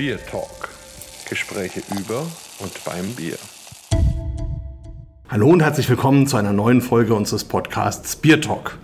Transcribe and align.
Beer 0.00 0.16
Talk. 0.24 0.70
Gespräche 1.28 1.82
über 1.90 2.26
und 2.60 2.84
beim 2.86 3.04
Bier. 3.16 3.36
Hallo 5.28 5.50
und 5.50 5.60
herzlich 5.60 5.90
willkommen 5.90 6.26
zu 6.26 6.38
einer 6.38 6.54
neuen 6.54 6.80
Folge 6.80 7.12
unseres 7.12 7.44
Podcasts 7.44 8.16
Beer 8.16 8.40
Talk. 8.40 8.78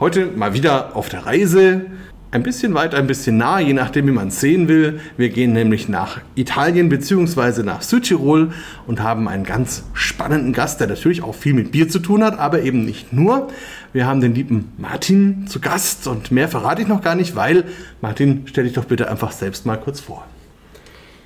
Heute 0.00 0.28
mal 0.28 0.54
wieder 0.54 0.96
auf 0.96 1.10
der 1.10 1.26
Reise 1.26 1.84
ein 2.30 2.42
bisschen 2.42 2.72
weit, 2.72 2.94
ein 2.94 3.06
bisschen 3.06 3.36
nah, 3.36 3.60
je 3.60 3.74
nachdem, 3.74 4.06
wie 4.06 4.12
man 4.12 4.28
es 4.28 4.40
sehen 4.40 4.66
will. 4.66 5.00
Wir 5.18 5.28
gehen 5.28 5.52
nämlich 5.52 5.90
nach 5.90 6.22
Italien 6.36 6.88
bzw. 6.88 7.62
nach 7.64 7.82
Südtirol 7.82 8.52
und 8.86 9.02
haben 9.02 9.28
einen 9.28 9.44
ganz 9.44 9.84
spannenden 9.92 10.54
Gast, 10.54 10.80
der 10.80 10.86
natürlich 10.86 11.22
auch 11.22 11.34
viel 11.34 11.52
mit 11.52 11.72
Bier 11.72 11.90
zu 11.90 11.98
tun 11.98 12.24
hat, 12.24 12.38
aber 12.38 12.62
eben 12.62 12.86
nicht 12.86 13.12
nur. 13.12 13.48
Wir 13.92 14.06
haben 14.06 14.22
den 14.22 14.34
lieben 14.34 14.72
Martin 14.78 15.46
zu 15.48 15.60
Gast 15.60 16.06
und 16.06 16.30
mehr 16.30 16.48
verrate 16.48 16.80
ich 16.80 16.88
noch 16.88 17.02
gar 17.02 17.14
nicht, 17.14 17.36
weil 17.36 17.64
Martin, 18.00 18.44
stell 18.46 18.64
dich 18.64 18.72
doch 18.72 18.86
bitte 18.86 19.10
einfach 19.10 19.32
selbst 19.32 19.66
mal 19.66 19.76
kurz 19.76 20.00
vor. 20.00 20.26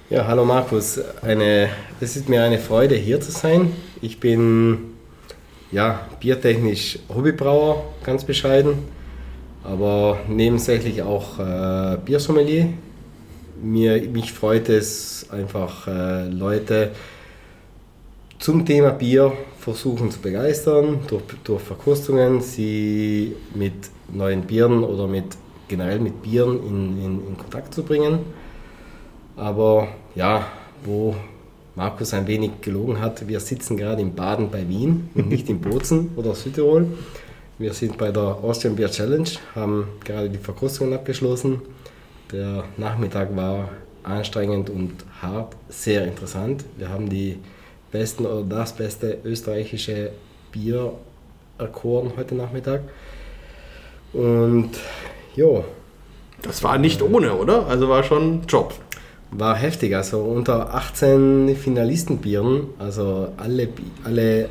Ja, 0.08 0.26
hallo 0.26 0.44
Markus. 0.44 1.00
Eine, 1.22 1.68
es 2.00 2.16
ist 2.16 2.28
mir 2.28 2.42
eine 2.42 2.58
Freude, 2.58 2.94
hier 2.94 3.20
zu 3.20 3.32
sein. 3.32 3.72
Ich 4.00 4.20
bin 4.20 4.94
ja, 5.72 6.08
biertechnisch 6.20 6.98
Hobbybrauer, 7.08 7.84
ganz 8.04 8.24
bescheiden 8.24 8.96
aber 9.66 10.20
nebensächlich 10.28 11.02
auch 11.02 11.38
äh, 11.38 11.98
Biersommelier. 12.04 12.68
Mir, 13.62 14.00
mich 14.08 14.32
freut 14.32 14.68
es 14.68 15.26
einfach, 15.30 15.88
äh, 15.88 16.28
Leute 16.28 16.92
zum 18.38 18.64
Thema 18.66 18.90
Bier 18.90 19.32
versuchen 19.58 20.10
zu 20.10 20.20
begeistern, 20.20 21.00
durch, 21.08 21.22
durch 21.42 21.62
Verkostungen, 21.62 22.40
sie 22.40 23.34
mit 23.54 23.72
neuen 24.12 24.42
Bieren 24.42 24.84
oder 24.84 25.06
mit, 25.06 25.24
generell 25.68 25.98
mit 25.98 26.22
Bieren 26.22 26.60
in, 26.64 27.04
in, 27.04 27.26
in 27.28 27.36
Kontakt 27.38 27.74
zu 27.74 27.82
bringen. 27.82 28.20
Aber 29.36 29.88
ja, 30.14 30.46
wo 30.84 31.14
Markus 31.74 32.14
ein 32.14 32.26
wenig 32.26 32.52
gelogen 32.62 33.00
hat, 33.00 33.28
wir 33.28 33.38
sitzen 33.38 33.76
gerade 33.76 34.00
in 34.00 34.14
Baden 34.14 34.50
bei 34.50 34.66
Wien 34.66 35.10
und 35.14 35.28
nicht 35.28 35.48
in 35.50 35.60
Bozen 35.60 36.10
oder 36.16 36.34
Südtirol. 36.34 36.86
Wir 37.58 37.72
sind 37.72 37.96
bei 37.98 38.10
der 38.10 38.22
Austrian 38.22 38.76
Beer 38.76 38.90
Challenge, 38.90 39.28
haben 39.54 39.86
gerade 40.04 40.30
die 40.30 40.38
Verkostungen 40.38 40.94
abgeschlossen. 40.94 41.60
Der 42.32 42.64
Nachmittag 42.76 43.34
war 43.36 43.68
anstrengend 44.02 44.70
und 44.70 44.92
hart, 45.20 45.54
sehr 45.68 46.04
interessant. 46.04 46.64
Wir 46.76 46.88
haben 46.88 47.08
die 47.08 47.38
besten 47.92 48.26
oder 48.26 48.42
das 48.42 48.74
beste 48.74 49.18
österreichische 49.24 50.10
Bier 50.52 50.92
erkoren 51.58 52.12
heute 52.16 52.34
Nachmittag. 52.34 52.82
Und 54.12 54.70
jo. 55.34 55.64
Das 56.42 56.62
war 56.62 56.78
nicht 56.78 57.02
ohne, 57.02 57.34
oder? 57.34 57.66
Also 57.66 57.88
war 57.88 58.02
schon 58.02 58.42
Job. 58.46 58.74
War 59.30 59.56
heftig, 59.56 59.94
also 59.94 60.20
unter 60.20 60.74
18 60.74 61.56
Finalistenbieren, 61.56 62.68
also 62.78 63.28
alle, 63.36 63.68
alle 64.04 64.48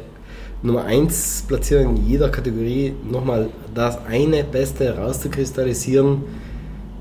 Nummer 0.62 0.84
1 0.84 1.45
Platzierung 1.48 1.98
in 1.98 2.08
jeder 2.08 2.30
Kategorie, 2.30 2.94
nochmal 3.09 3.50
das 3.73 4.00
eine 4.06 4.44
Beste 4.44 4.98
rauszukristallisieren, 4.98 6.23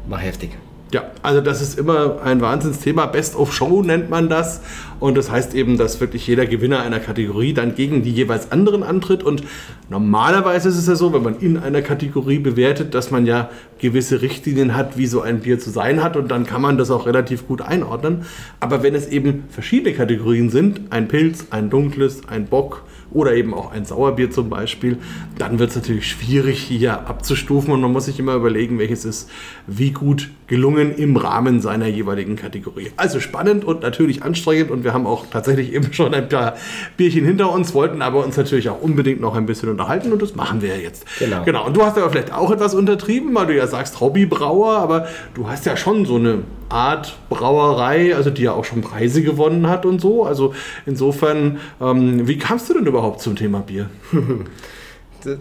war 0.09 0.19
heftig. 0.19 0.51
Ja, 0.95 1.11
also 1.23 1.41
das 1.41 1.61
ist 1.61 1.77
immer 1.77 2.23
ein 2.23 2.41
Wahnsinnsthema. 2.41 3.07
Best 3.07 3.35
of 3.35 3.53
Show 3.53 3.83
nennt 3.83 4.11
man 4.11 4.29
das. 4.29 4.61
Und 5.01 5.19
das 5.19 5.29
heißt 5.29 5.53
eben, 5.57 5.77
dass 5.77 6.01
wirklich 6.01 6.25
jeder 6.29 6.47
Gewinner 6.47 6.83
einer 6.83 7.01
Kategorie 7.01 7.53
dann 7.53 7.75
gegen 7.75 8.05
die 8.05 8.13
jeweils 8.13 8.53
anderen 8.53 8.85
antritt. 8.85 9.25
Und 9.25 9.43
normalerweise 9.91 10.69
ist 10.69 10.77
es 10.77 10.87
ja 10.87 10.95
so, 10.95 11.13
wenn 11.13 11.25
man 11.25 11.41
in 11.41 11.57
einer 11.59 11.83
Kategorie 11.83 12.39
bewertet, 12.39 12.95
dass 12.95 13.11
man 13.11 13.27
ja 13.27 13.51
gewisse 13.81 14.23
Richtlinien 14.23 14.77
hat, 14.77 14.97
wie 14.97 15.09
so 15.09 15.21
ein 15.21 15.41
Bier 15.41 15.59
zu 15.59 15.71
sein 15.71 16.01
hat. 16.01 16.17
Und 16.17 16.31
dann 16.31 16.47
kann 16.47 16.63
man 16.63 16.79
das 16.79 16.93
auch 16.93 17.07
relativ 17.07 17.49
gut 17.49 17.61
einordnen. 17.61 18.25
Aber 18.61 18.85
wenn 18.85 18.95
es 18.95 19.09
eben 19.09 19.47
verschiedene 19.51 19.97
Kategorien 19.97 20.49
sind, 20.49 20.81
ein 20.91 21.09
Pilz, 21.09 21.49
ein 21.51 21.71
dunkles, 21.71 22.29
ein 22.29 22.47
Bock, 22.47 22.85
oder 23.15 23.35
eben 23.35 23.55
auch 23.55 23.73
ein 23.73 23.85
Sauerbier 23.85 24.31
zum 24.31 24.51
Beispiel, 24.51 24.99
dann 25.39 25.59
wird 25.59 25.71
es 25.71 25.77
natürlich 25.77 26.09
schwierig 26.09 26.59
hier 26.61 27.09
abzustufen 27.09 27.73
und 27.73 27.81
man 27.81 27.93
muss 27.93 28.05
sich 28.05 28.19
immer 28.19 28.35
überlegen, 28.35 28.79
welches 28.79 29.05
ist 29.05 29.31
wie 29.67 29.93
gut 29.93 30.31
gelungen 30.47 30.95
im 30.95 31.17
Rahmen 31.17 31.61
seiner 31.61 31.87
jeweiligen 31.87 32.37
Kategorie. 32.37 32.91
Also 32.97 33.21
spannend 33.21 33.65
und 33.65 33.81
natürlich 33.83 34.23
anstrengend 34.23 34.71
und 34.71 34.85
wir 34.85 34.93
haben 34.93 35.07
auch 35.07 35.25
tatsächlich 35.31 35.73
eben 35.73 35.93
schon 35.93 36.13
ein 36.13 36.29
paar 36.29 36.55
Bierchen 36.97 37.25
hinter 37.25 37.51
uns, 37.51 37.73
wollten 37.73 38.03
aber 38.03 38.25
uns 38.25 38.37
natürlich 38.37 38.69
auch 38.69 38.83
unbedingt 38.83 39.21
noch 39.21 39.37
ein 39.37 39.47
bisschen 39.47 39.71
unterhalten 39.71 40.13
und 40.13 40.21
das 40.21 40.35
machen 40.35 40.61
wir 40.61 40.77
ja 40.77 40.83
jetzt. 40.83 41.07
Genau. 41.19 41.45
Genau. 41.45 41.67
Und 41.67 41.77
du 41.77 41.83
hast 41.83 41.97
aber 41.97 42.11
vielleicht 42.11 42.33
auch 42.33 42.51
etwas 42.51 42.75
untertrieben, 42.75 43.35
weil 43.35 43.47
du 43.47 43.57
ja 43.57 43.67
sagst 43.67 44.01
Hobbybrauer, 44.01 44.77
aber 44.79 45.07
du 45.35 45.49
hast 45.49 45.65
ja 45.65 45.77
schon 45.77 46.05
so 46.05 46.17
eine 46.17 46.43
Art 46.69 47.17
Brauerei, 47.29 48.15
also 48.15 48.31
die 48.31 48.43
ja 48.43 48.53
auch 48.53 48.65
schon 48.65 48.81
Preise 48.81 49.23
gewonnen 49.23 49.69
hat 49.69 49.87
und 49.87 50.01
so. 50.01 50.25
Also 50.25 50.55
insofern, 50.87 51.59
ähm, 51.81 52.27
wie 52.27 52.39
kamst 52.39 52.69
du 52.69 52.75
denn 52.75 52.87
überhaupt 52.87 53.21
zum 53.21 53.37
Thema 53.37 53.61
Bier? 53.61 53.91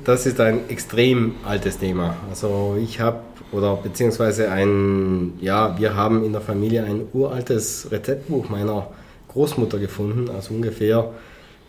Das 0.06 0.26
ist 0.26 0.40
ein 0.40 0.70
extrem 0.70 1.36
altes 1.44 1.78
Thema. 1.78 2.16
Also 2.30 2.78
ich 2.82 3.02
habe 3.02 3.20
oder 3.52 3.76
beziehungsweise 3.76 4.50
ein, 4.50 5.34
ja, 5.42 5.78
wir 5.78 5.94
haben 5.94 6.24
in 6.24 6.32
der 6.32 6.40
Familie 6.40 6.86
ein 6.86 7.02
uraltes 7.12 7.92
Rezeptbuch 7.92 8.48
meiner 8.48 8.88
Großmutter 9.28 9.80
gefunden, 9.80 10.30
also 10.34 10.54
ungefähr 10.54 11.12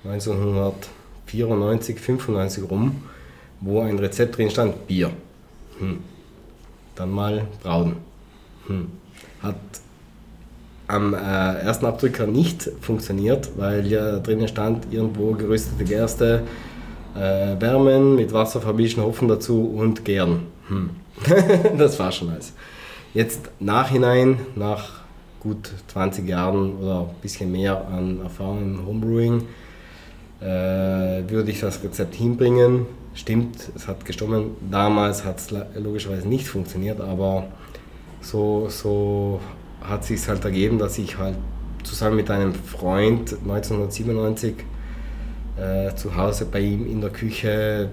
1994, 0.04 1.98
95 1.98 2.70
rum, 2.70 3.02
wo 3.60 3.80
ein 3.80 3.98
Rezept 3.98 4.38
drin 4.38 4.48
stand, 4.48 4.86
Bier. 4.86 5.10
Hm. 5.80 5.98
Dann 6.94 7.10
mal 7.10 7.48
brauen. 7.64 7.96
Hm 8.68 8.86
hat 9.44 9.56
am 10.86 11.14
äh, 11.14 11.16
ersten 11.16 11.86
Abdrücker 11.86 12.26
nicht 12.26 12.70
funktioniert, 12.80 13.50
weil 13.56 13.86
ja 13.86 14.18
drinnen 14.18 14.48
stand 14.48 14.92
irgendwo 14.92 15.32
geröstete 15.32 15.84
Gerste, 15.84 16.42
äh, 17.14 17.60
wärmen, 17.60 18.16
mit 18.16 18.32
Wasser 18.32 18.60
vermischen, 18.60 19.02
Hopfen 19.02 19.28
dazu 19.28 19.72
und 19.76 20.04
gären. 20.04 20.46
Hm. 20.68 20.90
das 21.78 21.98
war 21.98 22.12
schon 22.12 22.30
alles. 22.30 22.52
Jetzt 23.14 23.50
nachhinein, 23.60 24.40
nach 24.56 25.04
gut 25.40 25.70
20 25.88 26.28
Jahren 26.28 26.76
oder 26.76 27.00
ein 27.00 27.20
bisschen 27.22 27.52
mehr 27.52 27.86
an 27.86 28.20
Erfahrung 28.22 28.62
im 28.62 28.86
Homebrewing, 28.86 29.42
äh, 30.40 30.44
würde 31.28 31.50
ich 31.50 31.60
das 31.60 31.82
Rezept 31.84 32.14
hinbringen. 32.14 32.86
Stimmt, 33.14 33.70
es 33.76 33.86
hat 33.86 34.04
gestummen. 34.04 34.56
Damals 34.70 35.24
hat 35.24 35.38
es 35.38 35.54
logischerweise 35.76 36.26
nicht 36.26 36.48
funktioniert, 36.48 37.00
aber 37.00 37.44
so, 38.24 38.68
so 38.68 39.40
hat 39.82 40.04
sich 40.04 40.26
halt 40.26 40.44
ergeben, 40.44 40.78
dass 40.78 40.98
ich 40.98 41.18
halt 41.18 41.36
zusammen 41.82 42.16
mit 42.16 42.30
einem 42.30 42.54
Freund 42.54 43.32
1997 43.42 44.54
äh, 45.56 45.94
zu 45.94 46.16
Hause 46.16 46.46
bei 46.46 46.60
ihm 46.60 46.86
in 46.86 47.00
der 47.00 47.10
Küche 47.10 47.90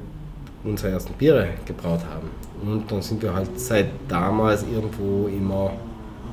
unsere 0.63 0.93
ersten 0.93 1.13
Biere 1.13 1.49
gebraut 1.65 2.01
haben. 2.09 2.29
Und 2.63 2.91
dann 2.91 3.01
sind 3.01 3.21
wir 3.21 3.33
halt 3.33 3.59
seit 3.59 3.89
damals 4.07 4.63
irgendwo 4.63 5.27
immer 5.27 5.73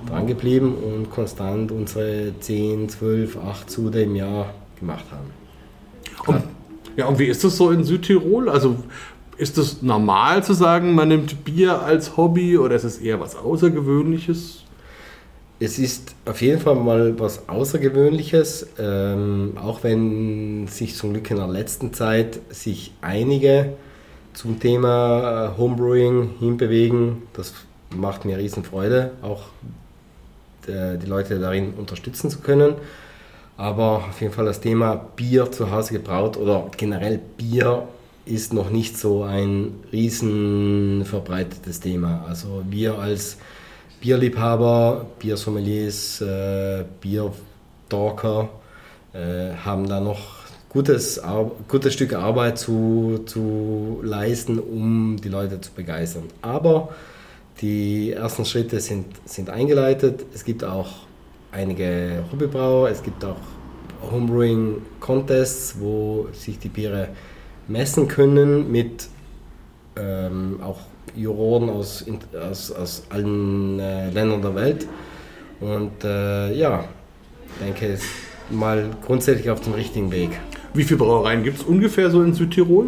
dran 0.06 0.26
geblieben 0.26 0.74
und 0.74 1.10
konstant 1.10 1.72
unsere 1.72 2.32
10, 2.38 2.88
12, 2.88 3.36
8 3.36 3.70
Sude 3.70 4.02
im 4.02 4.14
Jahr 4.14 4.54
gemacht 4.78 5.04
haben. 5.10 5.30
Und, 6.26 6.44
ja, 6.96 7.06
und 7.06 7.18
wie 7.18 7.26
ist 7.26 7.42
das 7.42 7.56
so 7.56 7.70
in 7.70 7.84
Südtirol? 7.84 8.48
Also 8.48 8.76
ist 9.38 9.56
es 9.56 9.82
normal 9.82 10.42
zu 10.42 10.52
sagen, 10.52 10.94
man 10.94 11.08
nimmt 11.08 11.44
Bier 11.44 11.80
als 11.80 12.16
Hobby 12.16 12.58
oder 12.58 12.74
ist 12.74 12.84
es 12.84 12.98
eher 12.98 13.20
was 13.20 13.36
Außergewöhnliches? 13.36 14.64
Es 15.60 15.78
ist 15.78 16.14
auf 16.24 16.40
jeden 16.42 16.60
Fall 16.60 16.74
mal 16.74 17.18
was 17.18 17.48
Außergewöhnliches, 17.48 18.68
ähm, 18.78 19.54
auch 19.60 19.82
wenn 19.82 20.66
sich 20.66 20.94
zum 20.96 21.12
Glück 21.12 21.30
in 21.30 21.36
der 21.36 21.48
letzten 21.48 21.92
Zeit 21.92 22.40
sich 22.50 22.92
einige 23.00 23.74
zum 24.34 24.60
Thema 24.60 25.52
äh, 25.54 25.58
Homebrewing 25.58 26.34
hinbewegen. 26.38 27.22
Das 27.32 27.54
macht 27.96 28.24
mir 28.24 28.38
riesen 28.38 28.64
Freude, 28.64 29.12
auch 29.22 29.42
äh, 30.66 30.96
die 30.98 31.06
Leute 31.06 31.38
darin 31.38 31.74
unterstützen 31.74 32.30
zu 32.30 32.40
können. 32.40 32.74
Aber 33.56 34.04
auf 34.08 34.20
jeden 34.20 34.32
Fall 34.32 34.44
das 34.44 34.60
Thema 34.60 34.94
Bier 35.16 35.50
zu 35.50 35.72
Hause 35.72 35.94
gebraut 35.94 36.36
oder 36.36 36.70
generell 36.76 37.20
Bier 37.36 37.88
ist 38.28 38.52
noch 38.52 38.70
nicht 38.70 38.96
so 38.96 39.22
ein 39.22 39.74
riesen 39.92 41.04
verbreitetes 41.04 41.80
Thema. 41.80 42.24
Also 42.28 42.62
wir 42.68 42.98
als 42.98 43.38
Bierliebhaber, 44.00 45.06
Biersommeliers, 45.18 46.20
äh, 46.20 46.84
Biertalker 47.00 48.48
äh, 49.12 49.54
haben 49.64 49.88
da 49.88 50.00
noch 50.00 50.38
gutes, 50.68 51.20
gutes 51.66 51.94
Stück 51.94 52.12
Arbeit 52.12 52.58
zu, 52.58 53.22
zu 53.26 54.00
leisten, 54.02 54.58
um 54.58 55.16
die 55.22 55.28
Leute 55.28 55.60
zu 55.60 55.72
begeistern. 55.72 56.24
Aber 56.42 56.90
die 57.60 58.12
ersten 58.12 58.44
Schritte 58.44 58.80
sind, 58.80 59.06
sind 59.24 59.50
eingeleitet. 59.50 60.26
Es 60.32 60.44
gibt 60.44 60.62
auch 60.62 60.90
einige 61.50 62.24
Hobbybrauer, 62.30 62.90
es 62.90 63.02
gibt 63.02 63.24
auch 63.24 63.40
Homebrewing-Contests, 64.12 65.80
wo 65.80 66.28
sich 66.32 66.58
die 66.58 66.68
Biere 66.68 67.08
messen 67.68 68.08
können 68.08 68.70
mit 68.70 69.08
ähm, 69.96 70.60
auch 70.62 70.80
Juroren 71.14 71.70
aus, 71.70 72.04
aus, 72.50 72.72
aus 72.72 73.02
allen 73.10 73.78
äh, 73.78 74.10
Ländern 74.10 74.42
der 74.42 74.54
Welt. 74.54 74.86
Und 75.60 76.04
äh, 76.04 76.54
ja, 76.54 76.84
ich 77.46 77.64
denke, 77.64 77.86
es 77.94 78.02
mal 78.50 78.90
grundsätzlich 79.04 79.50
auf 79.50 79.60
dem 79.60 79.74
richtigen 79.74 80.10
Weg. 80.10 80.30
Wie 80.74 80.84
viele 80.84 80.98
Brauereien 80.98 81.42
gibt 81.42 81.58
es 81.58 81.64
ungefähr 81.64 82.10
so 82.10 82.22
in 82.22 82.34
Südtirol? 82.34 82.86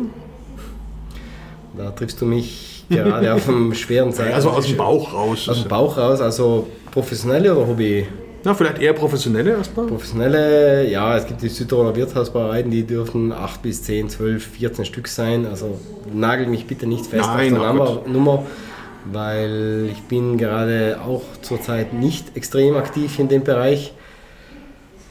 Da 1.76 1.91
triffst 1.91 2.21
du 2.21 2.26
mich 2.26 2.85
gerade 2.88 3.35
auf 3.35 3.49
einem 3.49 3.75
schweren 3.75 4.12
Zeit. 4.12 4.33
Also 4.33 4.50
aus 4.50 4.67
dem 4.67 4.76
Bauch 4.76 5.12
raus. 5.12 5.49
Aus 5.49 5.62
dem 5.62 5.69
Bauch 5.69 5.97
raus, 5.97 6.21
also 6.21 6.69
professionelle 6.91 7.55
oder 7.55 7.67
Hobby? 7.67 8.06
Na, 8.43 8.55
vielleicht 8.55 8.79
eher 8.79 8.95
professionelle 8.95 9.51
erstmal? 9.51 9.87
Professionelle, 9.87 10.89
ja, 10.89 11.17
es 11.17 11.27
gibt 11.27 11.43
die 11.43 11.49
Südtiroler 11.49 11.95
Wirtshausbrauereien, 11.95 12.71
die 12.71 12.85
dürfen 12.85 13.33
8 13.33 13.61
bis 13.61 13.83
10, 13.83 14.09
12, 14.09 14.47
14 14.47 14.85
Stück 14.87 15.09
sein. 15.09 15.47
Also 15.47 15.79
nagel 16.13 16.47
mich 16.47 16.67
bitte 16.67 16.87
nicht 16.87 17.07
fest 17.07 17.29
Nein, 17.29 17.57
auf 17.57 17.63
oh 17.63 18.03
die 18.07 18.11
Nummer. 18.11 18.35
Nummer, 18.35 18.47
weil 19.13 19.91
ich 19.93 20.01
bin 20.03 20.39
gerade 20.39 20.99
auch 21.05 21.23
zurzeit 21.43 21.93
nicht 21.93 22.37
extrem 22.37 22.77
aktiv 22.77 23.19
in 23.19 23.29
dem 23.29 23.45
Bereich. 23.45 23.93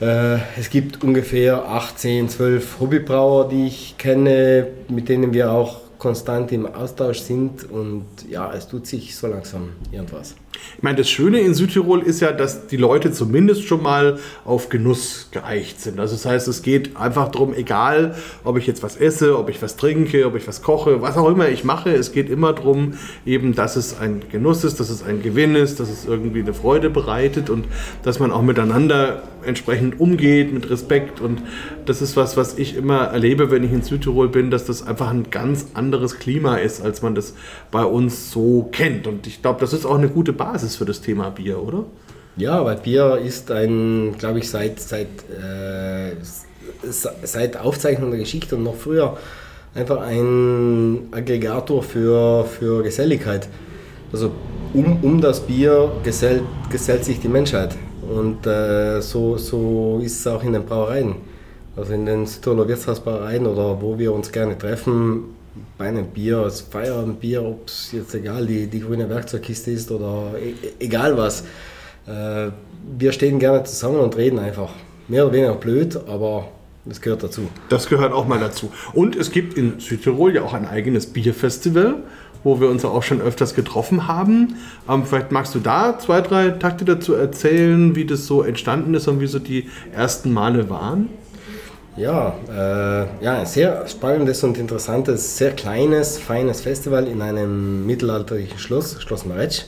Äh, 0.01 0.37
es 0.57 0.71
gibt 0.71 1.03
ungefähr 1.03 1.65
18, 1.69 2.29
12 2.29 2.79
Hobbybrauer, 2.79 3.49
die 3.49 3.67
ich 3.67 3.95
kenne, 3.99 4.67
mit 4.87 5.07
denen 5.07 5.33
wir 5.33 5.51
auch 5.51 5.81
konstant 5.99 6.51
im 6.51 6.65
Austausch 6.65 7.19
sind 7.19 7.69
und 7.69 8.05
ja, 8.29 8.51
es 8.53 8.67
tut 8.67 8.87
sich 8.87 9.15
so 9.15 9.27
langsam 9.27 9.73
irgendwas. 9.91 10.35
Ich 10.77 10.83
meine, 10.83 10.97
das 10.97 11.09
Schöne 11.09 11.39
in 11.41 11.53
Südtirol 11.53 12.01
ist 12.01 12.21
ja, 12.21 12.31
dass 12.31 12.67
die 12.67 12.77
Leute 12.77 13.11
zumindest 13.11 13.65
schon 13.65 13.83
mal 13.83 14.17
auf 14.45 14.69
Genuss 14.69 15.27
geeicht 15.31 15.81
sind. 15.81 15.99
Also 15.99 16.15
das 16.15 16.25
heißt, 16.25 16.47
es 16.47 16.61
geht 16.61 16.95
einfach 16.95 17.29
darum, 17.29 17.53
egal, 17.53 18.15
ob 18.43 18.57
ich 18.57 18.65
jetzt 18.65 18.81
was 18.81 18.95
esse, 18.95 19.37
ob 19.37 19.49
ich 19.49 19.61
was 19.61 19.75
trinke, 19.75 20.25
ob 20.25 20.35
ich 20.35 20.47
was 20.47 20.61
koche, 20.61 21.01
was 21.01 21.17
auch 21.17 21.29
immer 21.29 21.49
ich 21.49 21.63
mache, 21.63 21.91
es 21.91 22.11
geht 22.11 22.29
immer 22.29 22.53
darum, 22.53 22.93
eben, 23.25 23.55
dass 23.55 23.75
es 23.75 23.99
ein 23.99 24.21
Genuss 24.31 24.63
ist, 24.63 24.79
dass 24.79 24.89
es 24.89 25.03
ein 25.03 25.21
Gewinn 25.21 25.55
ist, 25.55 25.79
dass 25.79 25.89
es 25.89 26.05
irgendwie 26.05 26.39
eine 26.39 26.53
Freude 26.53 26.89
bereitet 26.89 27.49
und 27.49 27.65
dass 28.03 28.19
man 28.19 28.31
auch 28.31 28.41
miteinander 28.41 29.23
entsprechend 29.45 29.99
umgeht, 29.99 30.53
mit 30.53 30.69
Respekt. 30.69 31.21
Und 31.21 31.41
das 31.85 32.01
ist 32.01 32.15
was, 32.15 32.37
was 32.37 32.57
ich 32.57 32.75
immer 32.75 33.05
erlebe, 33.05 33.51
wenn 33.51 33.63
ich 33.63 33.71
in 33.71 33.81
Südtirol 33.81 34.29
bin, 34.29 34.51
dass 34.51 34.65
das 34.65 34.85
einfach 34.85 35.09
ein 35.09 35.29
ganz 35.29 35.67
anderes 35.73 36.19
Klima 36.19 36.57
ist, 36.57 36.81
als 36.81 37.01
man 37.01 37.15
das 37.15 37.33
bei 37.71 37.83
uns 37.83 38.31
so 38.31 38.69
kennt. 38.71 39.07
Und 39.07 39.27
ich 39.27 39.41
glaube, 39.41 39.59
das 39.59 39.73
ist 39.73 39.85
auch 39.85 39.97
eine 39.97 40.09
gute 40.09 40.33
Basis 40.39 40.77
für 40.77 40.85
das 40.85 41.01
Thema 41.01 41.29
Bier, 41.29 41.61
oder? 41.61 41.83
Ja, 42.37 42.63
weil 42.63 42.77
Bier 42.77 43.19
ist 43.23 43.51
ein, 43.51 44.15
glaube 44.17 44.39
ich, 44.39 44.49
seit, 44.49 44.79
seit, 44.79 45.07
äh, 45.29 46.15
seit 46.81 47.57
Aufzeichnung 47.57 48.11
der 48.11 48.19
Geschichte 48.21 48.55
und 48.55 48.63
noch 48.63 48.75
früher 48.75 49.17
einfach 49.75 50.01
ein 50.01 51.09
Aggregator 51.11 51.83
für, 51.83 52.45
für 52.45 52.81
Geselligkeit. 52.81 53.47
Also 54.11 54.31
um, 54.73 55.03
um 55.03 55.21
das 55.21 55.41
Bier 55.41 55.91
gesellt, 56.03 56.43
gesellt 56.71 57.03
sich 57.03 57.19
die 57.19 57.27
Menschheit. 57.27 57.75
Und 58.09 58.47
äh, 58.47 59.01
so, 59.01 59.37
so 59.37 59.99
ist 60.01 60.19
es 60.19 60.27
auch 60.27 60.43
in 60.43 60.53
den 60.53 60.65
Brauereien. 60.65 61.15
Also 61.75 61.93
in 61.93 62.05
den 62.05 62.25
Südtiroler 62.25 62.67
Wirtshausbrauereien 62.67 63.45
oder 63.45 63.81
wo 63.81 63.99
wir 63.99 64.13
uns 64.13 64.31
gerne 64.31 64.57
treffen, 64.57 65.35
bei 65.77 65.87
einem 65.87 66.07
Bier, 66.07 66.39
als 66.39 66.61
Feierabendbier, 66.61 67.43
ob 67.43 67.67
es 67.67 67.91
jetzt 67.91 68.13
egal 68.15 68.45
die, 68.45 68.67
die 68.67 68.81
grüne 68.81 69.09
Werkzeugkiste 69.09 69.71
ist 69.71 69.91
oder 69.91 70.33
e 70.39 70.53
egal 70.79 71.17
was. 71.17 71.43
Äh, 72.07 72.51
wir 72.97 73.11
stehen 73.11 73.39
gerne 73.39 73.63
zusammen 73.63 73.99
und 73.99 74.17
reden 74.17 74.39
einfach. 74.39 74.71
Mehr 75.07 75.25
oder 75.25 75.33
weniger 75.33 75.55
blöd, 75.55 75.99
aber 76.07 76.49
das 76.85 77.01
gehört 77.01 77.23
dazu. 77.23 77.49
Das 77.69 77.87
gehört 77.87 78.13
auch 78.13 78.27
mal 78.27 78.39
dazu. 78.39 78.71
Und 78.93 79.15
es 79.15 79.31
gibt 79.31 79.55
in 79.55 79.79
Südtirol 79.79 80.35
ja 80.35 80.43
auch 80.43 80.53
ein 80.53 80.67
eigenes 80.67 81.07
Bierfestival, 81.07 82.03
wo 82.43 82.61
wir 82.61 82.69
uns 82.69 82.83
ja 82.83 82.89
auch 82.89 83.03
schon 83.03 83.21
öfters 83.21 83.53
getroffen 83.53 84.07
haben. 84.07 84.55
Ähm, 84.87 85.05
vielleicht 85.05 85.31
magst 85.31 85.53
du 85.55 85.59
da 85.59 85.99
zwei, 85.99 86.21
drei 86.21 86.49
Takte 86.51 86.85
dazu 86.85 87.13
erzählen, 87.13 87.95
wie 87.95 88.05
das 88.05 88.25
so 88.27 88.43
entstanden 88.43 88.93
ist 88.93 89.07
und 89.07 89.19
wie 89.19 89.27
so 89.27 89.39
die 89.39 89.69
ersten 89.93 90.31
Male 90.31 90.69
waren. 90.69 91.09
Ja, 91.99 92.33
äh, 92.49 93.23
ja, 93.23 93.39
ein 93.39 93.45
sehr 93.45 93.85
spannendes 93.87 94.41
und 94.43 94.57
interessantes, 94.57 95.37
sehr 95.37 95.51
kleines, 95.51 96.17
feines 96.17 96.61
Festival 96.61 97.07
in 97.07 97.21
einem 97.21 97.85
mittelalterlichen 97.85 98.57
Schloss, 98.57 99.01
Schloss 99.01 99.25
Maretsch. 99.25 99.63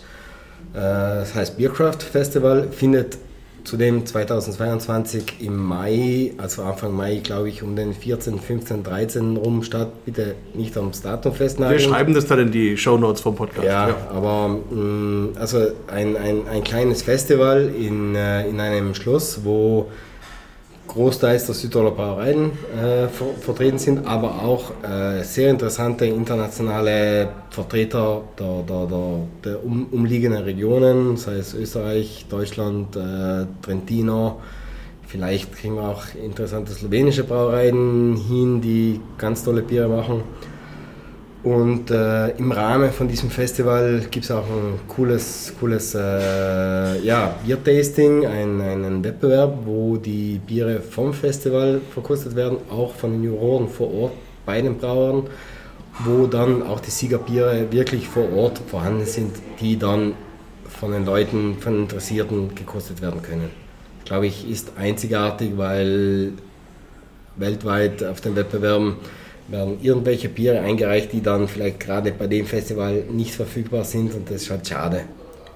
Äh, 0.73 0.77
das 0.79 1.35
heißt 1.35 1.57
Beercraft 1.57 1.97
Festival, 2.09 2.69
findet 2.71 3.17
zudem 3.65 4.05
2022 4.05 5.41
im 5.41 5.57
Mai, 5.57 6.31
also 6.37 6.63
Anfang 6.63 6.93
Mai, 6.93 7.17
glaube 7.17 7.49
ich, 7.49 7.63
um 7.63 7.75
den 7.75 7.93
14, 7.93 8.39
15, 8.39 8.83
13 8.83 9.35
rum 9.35 9.61
statt. 9.61 9.89
Bitte 10.05 10.35
nicht 10.53 10.77
am 10.77 10.91
Datum 11.03 11.33
Wir 11.33 11.37
festnageln. 11.37 11.79
schreiben 11.81 12.13
das 12.13 12.27
dann 12.27 12.39
in 12.39 12.51
die 12.51 12.77
Shownotes 12.77 13.21
vom 13.21 13.35
Podcast. 13.35 13.67
Ja, 13.67 13.93
aber 14.09 14.57
mh, 14.71 15.37
also 15.37 15.67
ein, 15.87 16.15
ein, 16.15 16.47
ein 16.47 16.63
kleines 16.63 17.01
Festival 17.01 17.69
in, 17.77 18.15
äh, 18.15 18.47
in 18.47 18.59
einem 18.61 18.95
Schloss, 18.95 19.41
wo 19.43 19.87
großteils 20.87 21.45
der 21.45 21.55
Südtiroler 21.55 21.91
Brauereien 21.91 22.51
äh, 22.73 23.07
ver 23.07 23.27
vertreten 23.39 23.79
sind, 23.79 24.05
aber 24.05 24.41
auch 24.43 24.71
äh, 24.83 25.23
sehr 25.23 25.49
interessante 25.49 26.05
internationale 26.05 27.29
Vertreter 27.49 28.23
der, 28.37 28.63
der, 28.63 28.87
der, 28.87 29.19
der 29.45 29.65
um, 29.65 29.87
umliegenden 29.91 30.43
Regionen, 30.43 31.17
sei 31.17 31.35
es 31.35 31.53
Österreich, 31.53 32.25
Deutschland, 32.29 32.95
äh, 32.95 33.45
Trentino. 33.61 34.41
Vielleicht 35.07 35.53
kriegen 35.53 35.75
wir 35.75 35.89
auch 35.89 36.03
interessante 36.15 36.71
slowenische 36.71 37.23
Brauereien 37.25 38.15
hin, 38.15 38.61
die 38.61 39.01
ganz 39.17 39.43
tolle 39.43 39.61
Biere 39.61 39.89
machen. 39.89 40.23
Und 41.43 41.89
äh, 41.89 42.29
im 42.37 42.51
Rahmen 42.51 42.91
von 42.91 43.07
diesem 43.07 43.31
Festival 43.31 44.05
gibt 44.11 44.25
es 44.25 44.31
auch 44.31 44.45
ein 44.45 44.79
cooles, 44.87 45.51
cooles 45.59 45.95
äh, 45.95 46.99
ja, 46.99 47.35
Biertasting, 47.43 48.27
ein, 48.27 48.61
einen 48.61 49.03
Wettbewerb, 49.03 49.57
wo 49.65 49.97
die 49.97 50.39
Biere 50.45 50.81
vom 50.81 51.13
Festival 51.13 51.81
verkostet 51.93 52.35
werden, 52.35 52.57
auch 52.69 52.93
von 52.93 53.13
den 53.13 53.23
Juroren 53.23 53.67
vor 53.67 53.91
Ort 53.91 54.13
bei 54.45 54.61
den 54.61 54.77
Brauern, 54.77 55.23
wo 56.03 56.27
dann 56.27 56.61
auch 56.61 56.79
die 56.79 56.91
Siegerbiere 56.91 57.71
wirklich 57.71 58.07
vor 58.07 58.31
Ort 58.33 58.61
vorhanden 58.67 59.05
sind, 59.05 59.31
die 59.59 59.77
dann 59.77 60.13
von 60.69 60.91
den 60.91 61.05
Leuten, 61.05 61.57
von 61.59 61.81
Interessierten 61.81 62.53
gekostet 62.53 63.01
werden 63.01 63.23
können. 63.23 63.49
Glaube 64.05 64.27
ich, 64.27 64.47
ist 64.47 64.73
einzigartig, 64.77 65.53
weil 65.55 66.33
weltweit 67.35 68.03
auf 68.03 68.21
den 68.21 68.35
Wettbewerben 68.35 68.97
werden 69.51 69.77
irgendwelche 69.81 70.29
Biere 70.29 70.61
eingereicht, 70.61 71.13
die 71.13 71.21
dann 71.21 71.47
vielleicht 71.47 71.79
gerade 71.79 72.11
bei 72.11 72.27
dem 72.27 72.45
Festival 72.45 73.03
nicht 73.11 73.33
verfügbar 73.33 73.83
sind 73.83 74.13
und 74.13 74.29
das 74.29 74.43
ist 74.43 74.49
halt 74.49 74.67
schade. 74.67 75.03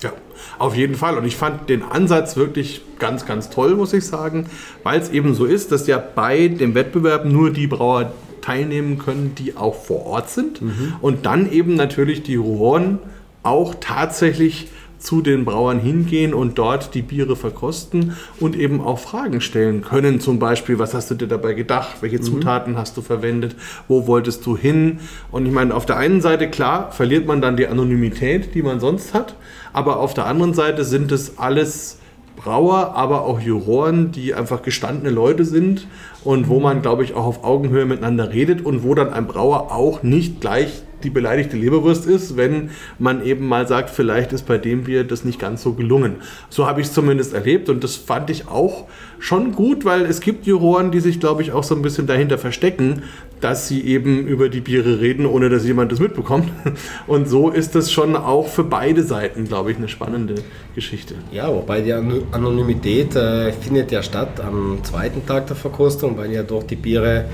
Ja, 0.01 0.11
auf 0.59 0.75
jeden 0.75 0.95
Fall. 0.95 1.17
Und 1.17 1.25
ich 1.25 1.35
fand 1.35 1.69
den 1.69 1.81
Ansatz 1.81 2.35
wirklich 2.35 2.81
ganz, 2.99 3.25
ganz 3.25 3.49
toll, 3.49 3.75
muss 3.75 3.93
ich 3.93 4.05
sagen, 4.05 4.47
weil 4.83 4.99
es 4.99 5.09
eben 5.09 5.33
so 5.33 5.45
ist, 5.45 5.71
dass 5.71 5.87
ja 5.87 5.97
bei 5.97 6.47
dem 6.47 6.75
Wettbewerb 6.75 7.25
nur 7.25 7.51
die 7.51 7.67
Brauer 7.67 8.11
teilnehmen 8.41 8.99
können, 8.99 9.33
die 9.35 9.55
auch 9.55 9.75
vor 9.75 10.05
Ort 10.05 10.29
sind. 10.29 10.61
Und 11.01 11.25
dann 11.25 11.51
eben 11.51 11.75
natürlich 11.75 12.21
die 12.23 12.33
Juroren 12.33 12.99
auch 13.41 13.75
tatsächlich 13.79 14.67
zu 14.97 15.21
den 15.21 15.45
Brauern 15.45 15.79
hingehen 15.79 16.33
und 16.33 16.57
dort 16.57 16.93
die 16.95 17.01
Biere 17.01 17.35
verkosten 17.35 18.15
und 18.39 18.55
eben 18.55 18.81
auch 18.81 18.99
Fragen 18.99 19.41
stellen 19.41 19.81
können. 19.81 20.19
Zum 20.19 20.39
Beispiel, 20.39 20.79
was 20.79 20.93
hast 20.93 21.11
du 21.11 21.15
dir 21.15 21.27
dabei 21.27 21.53
gedacht? 21.53 21.97
Welche 22.01 22.21
Zutaten 22.21 22.77
hast 22.77 22.97
du 22.97 23.01
verwendet? 23.01 23.55
Wo 23.87 24.07
wolltest 24.07 24.45
du 24.45 24.57
hin? 24.57 24.99
Und 25.31 25.45
ich 25.45 25.51
meine, 25.51 25.73
auf 25.73 25.85
der 25.85 25.97
einen 25.97 26.21
Seite, 26.21 26.49
klar, 26.49 26.91
verliert 26.91 27.27
man 27.27 27.41
dann 27.41 27.57
die 27.57 27.67
Anonymität, 27.67 28.55
die 28.55 28.63
man 28.63 28.79
sonst 28.79 29.13
hat. 29.13 29.35
Aber 29.73 29.99
auf 29.99 30.13
der 30.13 30.25
anderen 30.25 30.53
Seite 30.53 30.83
sind 30.83 31.11
es 31.11 31.37
alles 31.37 31.99
Brauer, 32.35 32.95
aber 32.95 33.23
auch 33.23 33.39
Juroren, 33.39 34.11
die 34.11 34.33
einfach 34.33 34.61
gestandene 34.61 35.09
Leute 35.09 35.45
sind 35.45 35.87
und 36.23 36.49
wo 36.49 36.59
man, 36.59 36.81
glaube 36.81 37.03
ich, 37.03 37.13
auch 37.13 37.25
auf 37.25 37.43
Augenhöhe 37.43 37.85
miteinander 37.85 38.31
redet 38.31 38.65
und 38.65 38.83
wo 38.83 38.93
dann 38.93 39.11
ein 39.13 39.27
Brauer 39.27 39.71
auch 39.71 40.03
nicht 40.03 40.41
gleich 40.41 40.83
die 41.05 41.11
beleidigte 41.11 41.55
Leberwurst 41.55 42.05
ist, 42.07 42.35
wenn 42.35 42.71
man 42.99 43.23
eben 43.23 43.47
mal 43.47 43.67
sagt, 43.67 43.91
vielleicht 43.91 44.33
ist 44.33 44.45
bei 44.45 44.57
dem 44.57 44.83
Bier 44.85 45.03
das 45.03 45.23
nicht 45.23 45.39
ganz 45.39 45.61
so 45.61 45.73
gelungen. 45.73 46.15
So 46.49 46.67
habe 46.67 46.81
ich 46.81 46.87
es 46.87 46.93
zumindest 46.93 47.33
erlebt 47.33 47.69
und 47.69 47.83
das 47.83 47.95
fand 47.95 48.29
ich 48.29 48.47
auch 48.47 48.85
schon 49.19 49.53
gut, 49.53 49.85
weil 49.85 50.01
es 50.05 50.19
gibt 50.19 50.45
Juroren, 50.45 50.91
die 50.91 50.99
sich, 50.99 51.19
glaube 51.19 51.41
ich, 51.43 51.51
auch 51.51 51.63
so 51.63 51.75
ein 51.75 51.81
bisschen 51.81 52.07
dahinter 52.07 52.37
verstecken, 52.37 53.03
dass 53.39 53.67
sie 53.67 53.81
eben 53.81 54.25
über 54.27 54.49
die 54.49 54.61
Biere 54.61 54.99
reden, 54.99 55.25
ohne 55.25 55.49
dass 55.49 55.65
jemand 55.65 55.91
das 55.91 55.99
mitbekommt. 55.99 56.49
Und 57.07 57.29
so 57.29 57.49
ist 57.49 57.75
das 57.75 57.91
schon 57.91 58.15
auch 58.15 58.47
für 58.47 58.63
beide 58.63 59.03
Seiten, 59.03 59.45
glaube 59.45 59.71
ich, 59.71 59.77
eine 59.77 59.87
spannende 59.87 60.35
Geschichte. 60.73 61.15
Ja, 61.31 61.53
wobei 61.53 61.81
die 61.81 61.93
Ano- 61.93 62.23
Anonymität 62.31 63.15
äh, 63.15 63.51
findet 63.51 63.91
ja 63.91 64.01
statt 64.01 64.39
am 64.39 64.79
zweiten 64.83 65.25
Tag 65.25 65.47
der 65.47 65.55
Verkostung, 65.55 66.17
weil 66.17 66.31
ja 66.31 66.43
dort 66.43 66.71
die 66.71 66.75
Biere 66.75 67.25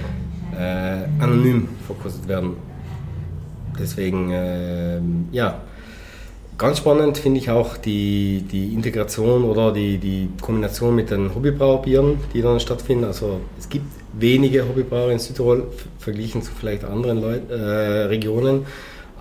äh, 0.57 1.23
anonym 1.23 1.69
verkostet 1.87 2.27
werden. 2.27 2.70
Deswegen, 3.79 4.29
ähm, 4.31 5.27
ja, 5.31 5.61
ganz 6.57 6.77
spannend 6.77 7.17
finde 7.17 7.39
ich 7.39 7.49
auch 7.49 7.77
die, 7.77 8.43
die 8.51 8.73
Integration 8.73 9.43
oder 9.45 9.71
die, 9.71 9.97
die 9.97 10.29
Kombination 10.41 10.95
mit 10.95 11.09
den 11.09 11.33
Hobbybrauerbieren, 11.33 12.19
die 12.33 12.41
dann 12.41 12.59
stattfinden. 12.59 13.05
Also 13.05 13.41
es 13.57 13.67
gibt 13.67 13.85
wenige 14.13 14.67
Hobbybrauer 14.67 15.11
in 15.11 15.19
Südtirol 15.19 15.67
verglichen 15.97 16.43
zu 16.43 16.51
vielleicht 16.51 16.83
anderen 16.83 17.21
Leut 17.21 17.49
äh, 17.49 17.55
Regionen, 17.55 18.65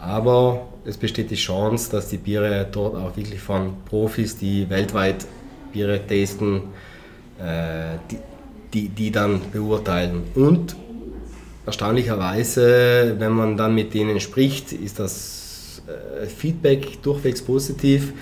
aber 0.00 0.66
es 0.85 0.97
besteht 0.97 1.30
die 1.30 1.37
Chance, 1.37 1.90
dass 1.90 2.09
die 2.09 2.16
Biere 2.16 2.66
dort 2.71 2.97
auch 2.97 3.16
wirklich 3.16 3.40
von 3.40 3.75
Profis, 3.88 4.37
die 4.37 4.69
weltweit 4.69 5.26
Biere 5.73 6.00
tasten, 6.07 6.62
äh, 7.38 7.97
die, 8.11 8.19
die, 8.73 8.88
die 8.88 9.11
dann 9.11 9.40
beurteilen. 9.52 10.25
Und 10.35 10.76
erstaunlicherweise, 11.67 13.17
wenn 13.19 13.33
man 13.33 13.57
dann 13.57 13.75
mit 13.75 13.95
denen 13.95 14.21
spricht, 14.21 14.73
ist 14.73 14.99
das 14.99 15.83
äh, 15.87 16.26
Feedback 16.26 17.02
durchwegs 17.02 17.43
positiv. 17.43 18.12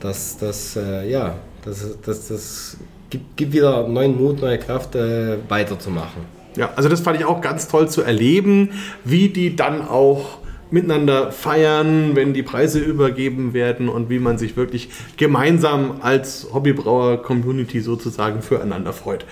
Dass 0.00 0.38
das, 0.38 0.76
äh, 0.76 1.10
ja, 1.10 1.36
das, 1.64 1.84
das, 2.04 2.28
das 2.28 2.76
gibt, 3.10 3.36
gibt 3.36 3.52
wieder 3.52 3.86
neuen 3.88 4.16
Mut, 4.16 4.40
neue 4.40 4.58
Kraft, 4.58 4.94
äh, 4.94 5.38
weiterzumachen. 5.48 6.22
Ja, 6.56 6.70
also 6.76 6.88
das 6.88 7.00
fand 7.00 7.18
ich 7.18 7.24
auch 7.24 7.40
ganz 7.40 7.68
toll 7.68 7.88
zu 7.88 8.02
erleben, 8.02 8.70
wie 9.04 9.28
die 9.28 9.54
dann 9.54 9.86
auch 9.86 10.37
miteinander 10.70 11.32
feiern, 11.32 12.14
wenn 12.14 12.34
die 12.34 12.42
Preise 12.42 12.78
übergeben 12.78 13.54
werden 13.54 13.88
und 13.88 14.10
wie 14.10 14.18
man 14.18 14.38
sich 14.38 14.56
wirklich 14.56 14.90
gemeinsam 15.16 15.96
als 16.00 16.48
Hobbybrauer-Community 16.52 17.80
sozusagen 17.80 18.42
füreinander 18.42 18.92
freut. 18.92 19.24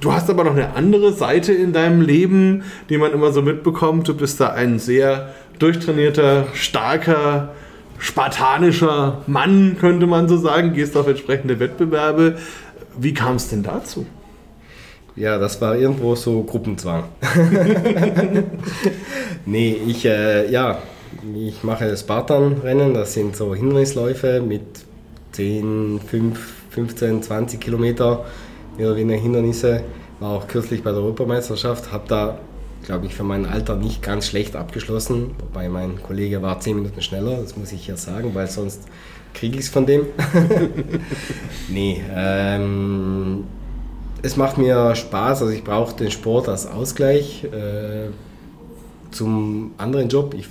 Du 0.00 0.12
hast 0.12 0.30
aber 0.30 0.44
noch 0.44 0.52
eine 0.52 0.74
andere 0.74 1.12
Seite 1.12 1.52
in 1.52 1.72
deinem 1.72 2.00
Leben, 2.00 2.64
die 2.88 2.98
man 2.98 3.12
immer 3.12 3.32
so 3.32 3.42
mitbekommt. 3.42 4.08
Du 4.08 4.14
bist 4.14 4.40
da 4.40 4.48
ein 4.48 4.78
sehr 4.78 5.34
durchtrainierter, 5.58 6.46
starker, 6.54 7.50
spartanischer 7.98 9.22
Mann, 9.26 9.76
könnte 9.78 10.06
man 10.06 10.28
so 10.28 10.36
sagen, 10.36 10.72
gehst 10.72 10.96
auf 10.96 11.06
entsprechende 11.06 11.60
Wettbewerbe. 11.60 12.38
Wie 12.98 13.14
kam 13.14 13.36
es 13.36 13.48
denn 13.48 13.62
dazu? 13.62 14.06
Ja, 15.14 15.38
das 15.38 15.60
war 15.60 15.76
irgendwo 15.76 16.14
so 16.14 16.42
Gruppenzwang. 16.42 17.04
nee, 19.46 19.76
ich, 19.86 20.06
äh, 20.06 20.50
ja, 20.50 20.78
ich 21.34 21.62
mache 21.62 21.94
Spartan-Rennen, 21.94 22.94
das 22.94 23.12
sind 23.12 23.36
so 23.36 23.54
Hindernisläufe 23.54 24.40
mit 24.40 24.62
10, 25.32 26.00
5, 26.00 26.52
15, 26.70 27.22
20 27.22 27.60
Kilometer, 27.60 28.24
mehr 28.78 28.90
oder 28.90 28.96
Hindernisse. 28.96 29.82
War 30.18 30.30
auch 30.30 30.48
kürzlich 30.48 30.82
bei 30.82 30.92
der 30.92 31.00
Europameisterschaft, 31.00 31.92
habe 31.92 32.04
da, 32.08 32.38
glaube 32.86 33.04
ich, 33.04 33.14
für 33.14 33.24
mein 33.24 33.44
Alter 33.44 33.76
nicht 33.76 34.02
ganz 34.02 34.28
schlecht 34.28 34.56
abgeschlossen, 34.56 35.32
wobei 35.40 35.68
mein 35.68 36.02
Kollege 36.02 36.40
war 36.40 36.58
10 36.58 36.76
Minuten 36.76 37.02
schneller, 37.02 37.36
das 37.42 37.56
muss 37.56 37.72
ich 37.72 37.86
ja 37.86 37.96
sagen, 37.98 38.34
weil 38.34 38.46
sonst 38.46 38.84
kriege 39.34 39.58
ich 39.58 39.66
es 39.66 39.68
von 39.68 39.84
dem. 39.84 40.06
nee, 41.68 42.02
ähm, 42.14 43.44
es 44.22 44.36
macht 44.36 44.56
mir 44.56 44.94
Spaß, 44.94 45.42
also 45.42 45.52
ich 45.52 45.64
brauche 45.64 45.96
den 45.96 46.10
Sport 46.10 46.48
als 46.48 46.66
Ausgleich 46.66 47.44
äh, 47.44 48.08
zum 49.10 49.72
anderen 49.78 50.08
Job. 50.08 50.34
Ich 50.34 50.46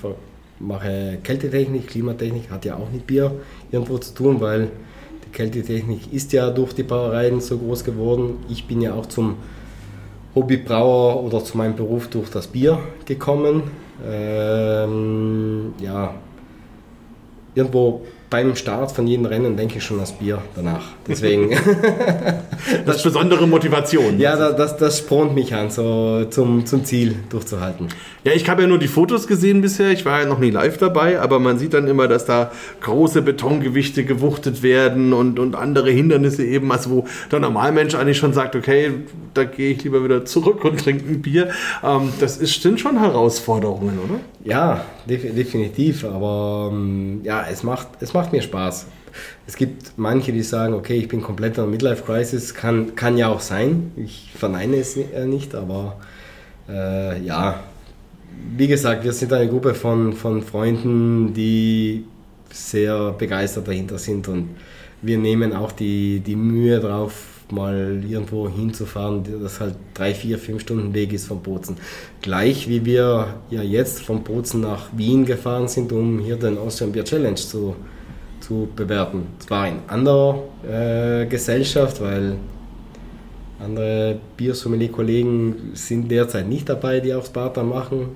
mache 0.59 1.17
Kältetechnik, 1.23 1.87
Klimatechnik, 1.87 2.51
hat 2.51 2.65
ja 2.65 2.75
auch 2.75 2.91
mit 2.91 3.07
Bier 3.07 3.31
irgendwo 3.71 3.97
zu 3.97 4.13
tun, 4.13 4.41
weil 4.41 4.69
die 5.25 5.31
Kältetechnik 5.31 6.11
ist 6.11 6.33
ja 6.33 6.49
durch 6.49 6.73
die 6.73 6.83
Brauereien 6.83 7.39
so 7.39 7.57
groß 7.57 7.85
geworden. 7.85 8.37
Ich 8.49 8.67
bin 8.67 8.81
ja 8.81 8.93
auch 8.93 9.05
zum 9.05 9.37
Hobbybrauer 10.35 11.23
oder 11.23 11.43
zu 11.43 11.57
meinem 11.57 11.75
Beruf 11.75 12.09
durch 12.09 12.29
das 12.29 12.47
Bier 12.47 12.79
gekommen. 13.05 13.63
Ähm, 14.05 15.73
ja, 15.79 16.13
irgendwo 17.55 18.01
beim 18.31 18.55
Start 18.55 18.93
von 18.93 19.05
jedem 19.05 19.25
Rennen 19.25 19.57
denke 19.57 19.77
ich 19.77 19.83
schon 19.83 19.99
das 19.99 20.13
Bier 20.13 20.41
danach. 20.55 20.85
Deswegen. 21.05 21.49
das 22.85 22.97
ist 22.97 23.03
besondere 23.03 23.45
Motivation. 23.45 24.19
Ja, 24.19 24.51
das, 24.53 24.77
das 24.77 24.99
spornt 24.99 25.35
mich 25.35 25.53
an, 25.53 25.69
so 25.69 26.25
zum, 26.29 26.65
zum 26.65 26.85
Ziel 26.85 27.15
durchzuhalten. 27.29 27.89
Ja, 28.23 28.31
ich 28.31 28.49
habe 28.49 28.61
ja 28.61 28.67
nur 28.69 28.79
die 28.79 28.87
Fotos 28.87 29.27
gesehen 29.27 29.61
bisher. 29.61 29.91
Ich 29.91 30.05
war 30.05 30.21
ja 30.21 30.25
noch 30.27 30.39
nie 30.39 30.49
live 30.49 30.77
dabei, 30.77 31.19
aber 31.19 31.39
man 31.39 31.59
sieht 31.59 31.73
dann 31.73 31.87
immer, 31.87 32.07
dass 32.07 32.25
da 32.25 32.51
große 32.79 33.21
Betongewichte 33.21 34.05
gewuchtet 34.05 34.63
werden 34.63 35.11
und, 35.11 35.37
und 35.37 35.55
andere 35.55 35.91
Hindernisse 35.91 36.45
eben, 36.45 36.71
also 36.71 36.89
wo 36.89 37.07
der 37.31 37.39
Normalmensch 37.39 37.95
eigentlich 37.95 38.17
schon 38.17 38.31
sagt, 38.31 38.55
okay, 38.55 38.91
da 39.33 39.43
gehe 39.43 39.71
ich 39.71 39.83
lieber 39.83 40.05
wieder 40.05 40.23
zurück 40.23 40.63
und 40.63 40.79
trinke 40.79 41.03
ein 41.05 41.21
Bier. 41.21 41.49
Ähm, 41.83 42.13
das 42.21 42.37
ist, 42.37 42.61
sind 42.61 42.79
schon 42.79 42.97
Herausforderungen, 42.97 43.99
oder? 43.99 44.19
Ja, 44.43 44.85
definitiv. 45.07 46.05
Aber 46.05 46.69
ähm, 46.71 47.21
ja, 47.23 47.45
es 47.49 47.63
macht, 47.63 47.87
es 47.99 48.13
macht 48.13 48.31
mir 48.31 48.41
Spaß. 48.41 48.87
Es 49.45 49.55
gibt 49.55 49.93
manche, 49.97 50.31
die 50.31 50.43
sagen, 50.43 50.73
okay, 50.73 50.95
ich 50.95 51.07
bin 51.07 51.21
komplett 51.21 51.57
in 51.57 51.63
der 51.63 51.67
Midlife 51.67 52.03
Crisis. 52.03 52.53
Kann, 52.53 52.95
kann 52.95 53.17
ja 53.17 53.27
auch 53.27 53.41
sein. 53.41 53.91
Ich 53.97 54.31
verneine 54.35 54.77
es 54.77 54.95
äh, 54.97 55.25
nicht, 55.25 55.53
aber 55.53 55.97
äh, 56.69 57.21
ja, 57.21 57.59
wie 58.55 58.67
gesagt, 58.67 59.03
wir 59.03 59.13
sind 59.13 59.33
eine 59.33 59.49
Gruppe 59.49 59.73
von, 59.73 60.13
von 60.13 60.41
Freunden, 60.41 61.33
die 61.33 62.05
sehr 62.51 63.11
begeistert 63.11 63.67
dahinter 63.67 63.97
sind 63.97 64.27
und 64.27 64.49
wir 65.01 65.17
nehmen 65.17 65.53
auch 65.53 65.71
die, 65.71 66.19
die 66.19 66.35
Mühe 66.35 66.79
drauf, 66.79 67.30
mal 67.51 68.03
irgendwo 68.07 68.49
hinzufahren, 68.49 69.23
das 69.41 69.59
halt 69.59 69.75
drei, 69.93 70.13
vier, 70.13 70.37
fünf 70.37 70.61
Stunden 70.61 70.93
Weg 70.93 71.13
ist 71.13 71.27
von 71.27 71.41
Bozen. 71.41 71.77
Gleich 72.21 72.67
wie 72.67 72.85
wir 72.85 73.35
ja 73.49 73.61
jetzt 73.61 74.03
von 74.03 74.23
Bozen 74.23 74.61
nach 74.61 74.89
Wien 74.95 75.25
gefahren 75.25 75.67
sind, 75.67 75.91
um 75.91 76.19
hier 76.19 76.37
den 76.37 76.57
Austrian 76.57 76.91
Beer 76.91 77.03
Challenge 77.03 77.35
zu, 77.35 77.75
zu 78.39 78.67
bewerten. 78.75 79.27
Zwar 79.39 79.67
in 79.67 79.79
anderer 79.87 80.43
äh, 80.67 81.25
Gesellschaft, 81.25 82.01
weil 82.01 82.37
andere 83.59 84.19
Biersommelier-Kollegen 84.37 85.71
sind 85.73 86.09
derzeit 86.09 86.47
nicht 86.47 86.67
dabei, 86.67 86.99
die 86.99 87.13
auch 87.13 87.25
Sparta 87.25 87.63
machen. 87.63 88.09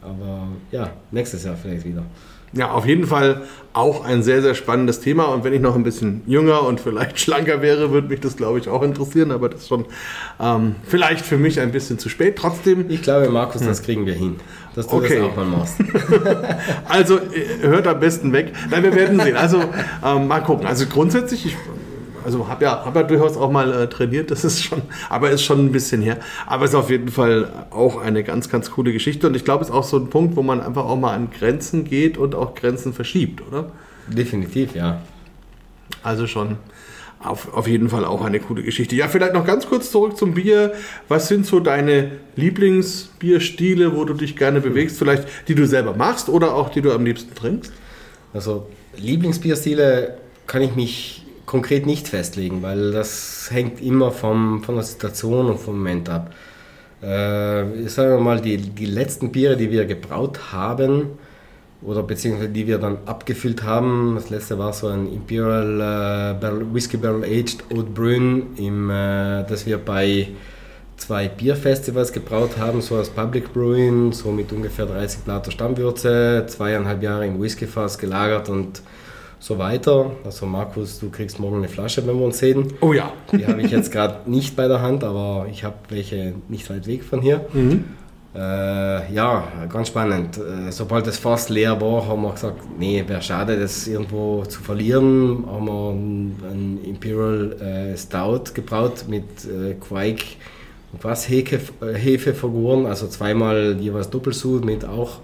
Aber 0.00 0.48
ja, 0.70 0.90
nächstes 1.10 1.44
Jahr 1.44 1.56
vielleicht 1.56 1.84
wieder. 1.84 2.04
Ja, 2.52 2.70
auf 2.70 2.86
jeden 2.86 3.06
Fall 3.06 3.42
auch 3.74 4.04
ein 4.04 4.22
sehr, 4.22 4.42
sehr 4.42 4.54
spannendes 4.54 5.00
Thema. 5.00 5.26
Und 5.26 5.44
wenn 5.44 5.52
ich 5.52 5.60
noch 5.60 5.74
ein 5.74 5.82
bisschen 5.82 6.22
jünger 6.26 6.62
und 6.62 6.80
vielleicht 6.80 7.20
schlanker 7.20 7.62
wäre, 7.62 7.90
würde 7.90 8.08
mich 8.08 8.20
das, 8.20 8.36
glaube 8.36 8.58
ich, 8.58 8.68
auch 8.68 8.82
interessieren. 8.82 9.30
Aber 9.30 9.48
das 9.48 9.62
ist 9.62 9.68
schon 9.68 9.84
ähm, 10.40 10.76
vielleicht 10.84 11.24
für 11.24 11.36
mich 11.36 11.60
ein 11.60 11.72
bisschen 11.72 11.98
zu 11.98 12.08
spät. 12.08 12.36
Trotzdem. 12.36 12.86
Ich 12.88 13.02
glaube, 13.02 13.28
Markus, 13.28 13.62
das 13.62 13.82
kriegen 13.82 14.06
wir 14.06 14.14
hin. 14.14 14.36
Dass 14.74 14.86
du 14.86 14.96
okay. 14.96 15.18
das 15.18 15.24
auch 15.24 15.36
mal 15.36 15.44
machst. 15.44 15.76
also 16.88 17.16
äh, 17.18 17.66
hört 17.66 17.86
am 17.86 18.00
besten 18.00 18.32
weg. 18.32 18.52
Nein, 18.70 18.82
wir 18.82 18.94
werden 18.94 19.20
sehen. 19.20 19.36
Also 19.36 19.62
ähm, 20.04 20.28
mal 20.28 20.40
gucken. 20.40 20.66
Also 20.66 20.86
grundsätzlich, 20.86 21.46
ich 21.46 21.56
also 22.28 22.46
habe 22.46 22.62
ja, 22.62 22.84
hab 22.84 22.94
ja 22.94 23.04
durchaus 23.04 23.38
auch 23.38 23.50
mal 23.50 23.72
äh, 23.72 23.88
trainiert, 23.88 24.30
das 24.30 24.44
ist 24.44 24.62
schon, 24.62 24.82
aber 25.08 25.30
ist 25.30 25.42
schon 25.42 25.64
ein 25.64 25.72
bisschen 25.72 26.02
her. 26.02 26.18
Aber 26.46 26.66
es 26.66 26.72
ist 26.72 26.76
auf 26.76 26.90
jeden 26.90 27.08
Fall 27.08 27.50
auch 27.70 27.98
eine 28.02 28.22
ganz, 28.22 28.50
ganz 28.50 28.70
coole 28.70 28.92
Geschichte. 28.92 29.28
Und 29.28 29.34
ich 29.34 29.46
glaube, 29.46 29.62
es 29.62 29.70
ist 29.70 29.74
auch 29.74 29.84
so 29.84 29.96
ein 29.96 30.10
Punkt, 30.10 30.36
wo 30.36 30.42
man 30.42 30.60
einfach 30.60 30.84
auch 30.84 30.98
mal 30.98 31.14
an 31.14 31.30
Grenzen 31.30 31.84
geht 31.84 32.18
und 32.18 32.34
auch 32.34 32.54
Grenzen 32.54 32.92
verschiebt, 32.92 33.42
oder? 33.48 33.72
Definitiv, 34.08 34.74
ja. 34.74 35.00
Also 36.02 36.26
schon 36.26 36.58
auf, 37.18 37.54
auf 37.54 37.66
jeden 37.66 37.88
Fall 37.88 38.04
auch 38.04 38.22
eine 38.22 38.40
coole 38.40 38.62
Geschichte. 38.62 38.94
Ja, 38.94 39.08
vielleicht 39.08 39.32
noch 39.32 39.46
ganz 39.46 39.66
kurz 39.66 39.90
zurück 39.90 40.18
zum 40.18 40.34
Bier. 40.34 40.74
Was 41.08 41.28
sind 41.28 41.46
so 41.46 41.60
deine 41.60 42.10
Lieblingsbierstile, 42.36 43.96
wo 43.96 44.04
du 44.04 44.12
dich 44.12 44.36
gerne 44.36 44.60
bewegst? 44.60 44.98
Vielleicht 44.98 45.26
die 45.48 45.54
du 45.54 45.66
selber 45.66 45.94
machst 45.94 46.28
oder 46.28 46.54
auch 46.54 46.68
die 46.68 46.82
du 46.82 46.92
am 46.92 47.06
liebsten 47.06 47.34
trinkst? 47.34 47.72
Also 48.34 48.66
Lieblingsbierstile 48.98 50.18
kann 50.46 50.60
ich 50.60 50.76
mich 50.76 51.24
konkret 51.48 51.86
nicht 51.86 52.06
festlegen, 52.08 52.62
weil 52.62 52.92
das 52.92 53.48
hängt 53.50 53.80
immer 53.80 54.12
vom, 54.12 54.62
von 54.62 54.74
der 54.74 54.84
Situation 54.84 55.46
und 55.46 55.58
vom 55.58 55.78
Moment 55.78 56.08
ab. 56.10 56.30
Äh, 57.00 57.88
sagen 57.88 58.10
wir 58.10 58.20
mal, 58.20 58.40
die, 58.40 58.58
die 58.58 58.86
letzten 58.86 59.32
Biere, 59.32 59.56
die 59.56 59.70
wir 59.70 59.86
gebraut 59.86 60.52
haben, 60.52 61.18
oder 61.80 62.02
beziehungsweise 62.02 62.50
die 62.50 62.66
wir 62.66 62.78
dann 62.78 62.98
abgefüllt 63.06 63.62
haben, 63.62 64.14
das 64.16 64.30
letzte 64.30 64.58
war 64.58 64.72
so 64.72 64.88
ein 64.88 65.10
Imperial 65.10 65.76
äh, 65.76 66.40
Barrel, 66.40 66.66
Whiskey 66.74 66.98
Barrel 66.98 67.24
Aged 67.24 67.64
Old 67.72 67.96
im, 68.58 68.90
äh, 68.90 69.44
das 69.44 69.64
wir 69.64 69.78
bei 69.78 70.28
zwei 70.98 71.28
Bierfestivals 71.28 72.12
gebraut 72.12 72.58
haben, 72.58 72.82
so 72.82 72.96
als 72.96 73.08
Public 73.08 73.54
Brewing, 73.54 74.12
so 74.12 74.32
mit 74.32 74.52
ungefähr 74.52 74.84
30 74.84 75.20
Blatter 75.20 75.50
Stammwürze, 75.50 76.44
zweieinhalb 76.46 77.02
Jahre 77.02 77.26
im 77.26 77.40
Whiskyfass 77.40 77.96
gelagert 77.96 78.50
und 78.50 78.82
so 79.40 79.58
weiter. 79.58 80.12
Also 80.24 80.46
Markus, 80.46 80.98
du 80.98 81.10
kriegst 81.10 81.38
morgen 81.38 81.58
eine 81.58 81.68
Flasche, 81.68 82.06
wenn 82.06 82.18
wir 82.18 82.24
uns 82.24 82.38
sehen. 82.38 82.72
Oh 82.80 82.92
ja. 82.92 83.12
Die 83.32 83.46
habe 83.46 83.62
ich 83.62 83.70
jetzt 83.70 83.92
gerade 83.92 84.30
nicht 84.30 84.56
bei 84.56 84.68
der 84.68 84.82
Hand, 84.82 85.04
aber 85.04 85.46
ich 85.50 85.64
habe 85.64 85.76
welche 85.88 86.34
nicht 86.48 86.68
weit 86.70 86.86
weg 86.86 87.04
von 87.04 87.20
hier. 87.20 87.46
Mhm. 87.52 87.84
Äh, 88.34 89.12
ja, 89.12 89.48
ganz 89.72 89.88
spannend. 89.88 90.38
Äh, 90.38 90.70
sobald 90.70 91.06
das 91.06 91.18
Fass 91.18 91.48
leer 91.48 91.80
war, 91.80 92.06
haben 92.06 92.22
wir 92.22 92.32
gesagt, 92.32 92.60
nee, 92.78 93.02
wäre 93.06 93.22
schade, 93.22 93.58
das 93.58 93.86
irgendwo 93.86 94.44
zu 94.44 94.60
verlieren. 94.62 95.44
Haben 95.46 95.66
wir 95.66 95.90
ein 96.50 96.80
Imperial 96.84 97.52
äh, 97.60 97.96
Stout 97.96 98.52
gebraut 98.54 99.06
mit 99.08 99.24
äh, 99.44 99.74
Quake 99.74 100.36
und 100.92 101.04
was 101.04 101.28
Hefe, 101.28 101.60
äh, 101.80 101.94
Hefe 101.94 102.34
vergoren, 102.34 102.86
also 102.86 103.08
zweimal 103.08 103.76
jeweils 103.80 104.10
Doppelsud 104.10 104.64
mit 104.64 104.84
auch 104.84 105.18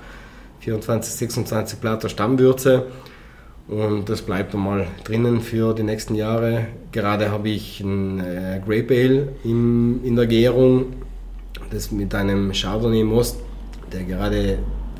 24, 0.61 1.15
26 1.15 1.79
Blatter 1.79 2.09
Stammwürze. 2.09 2.87
Und 3.67 4.09
das 4.09 4.23
bleibt 4.23 4.53
nochmal 4.53 4.87
drinnen 5.05 5.41
für 5.41 5.75
die 5.75 5.83
nächsten 5.83 6.15
Jahre. 6.15 6.67
Gerade 6.93 7.31
habe 7.31 7.49
ich 7.49 7.81
ein 7.81 8.21
äh, 8.21 8.61
Grape 8.65 8.95
Ale 8.95 9.29
im, 9.43 10.01
in 10.05 10.17
der 10.17 10.27
Gärung, 10.27 10.95
das 11.71 11.91
mit 11.91 12.15
einem 12.15 12.53
Chardonnay 12.53 13.05
Most, 13.05 13.39
der 13.93 14.03
gerade 14.05 14.59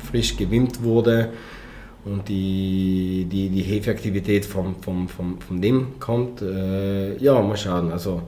frisch 0.09 0.35
gewimmt 0.35 0.81
wurde. 0.83 1.29
und 2.05 2.29
die, 2.29 3.27
die, 3.29 3.49
die 3.49 3.61
Hefeaktivität 3.63 4.45
vom, 4.45 4.75
vom, 4.81 5.09
vom, 5.09 5.41
von 5.41 5.61
dem 5.61 5.99
kommt. 5.99 6.41
Äh, 6.41 7.17
ja, 7.17 7.41
mal 7.41 7.57
schauen. 7.57 7.91
Also 7.91 8.21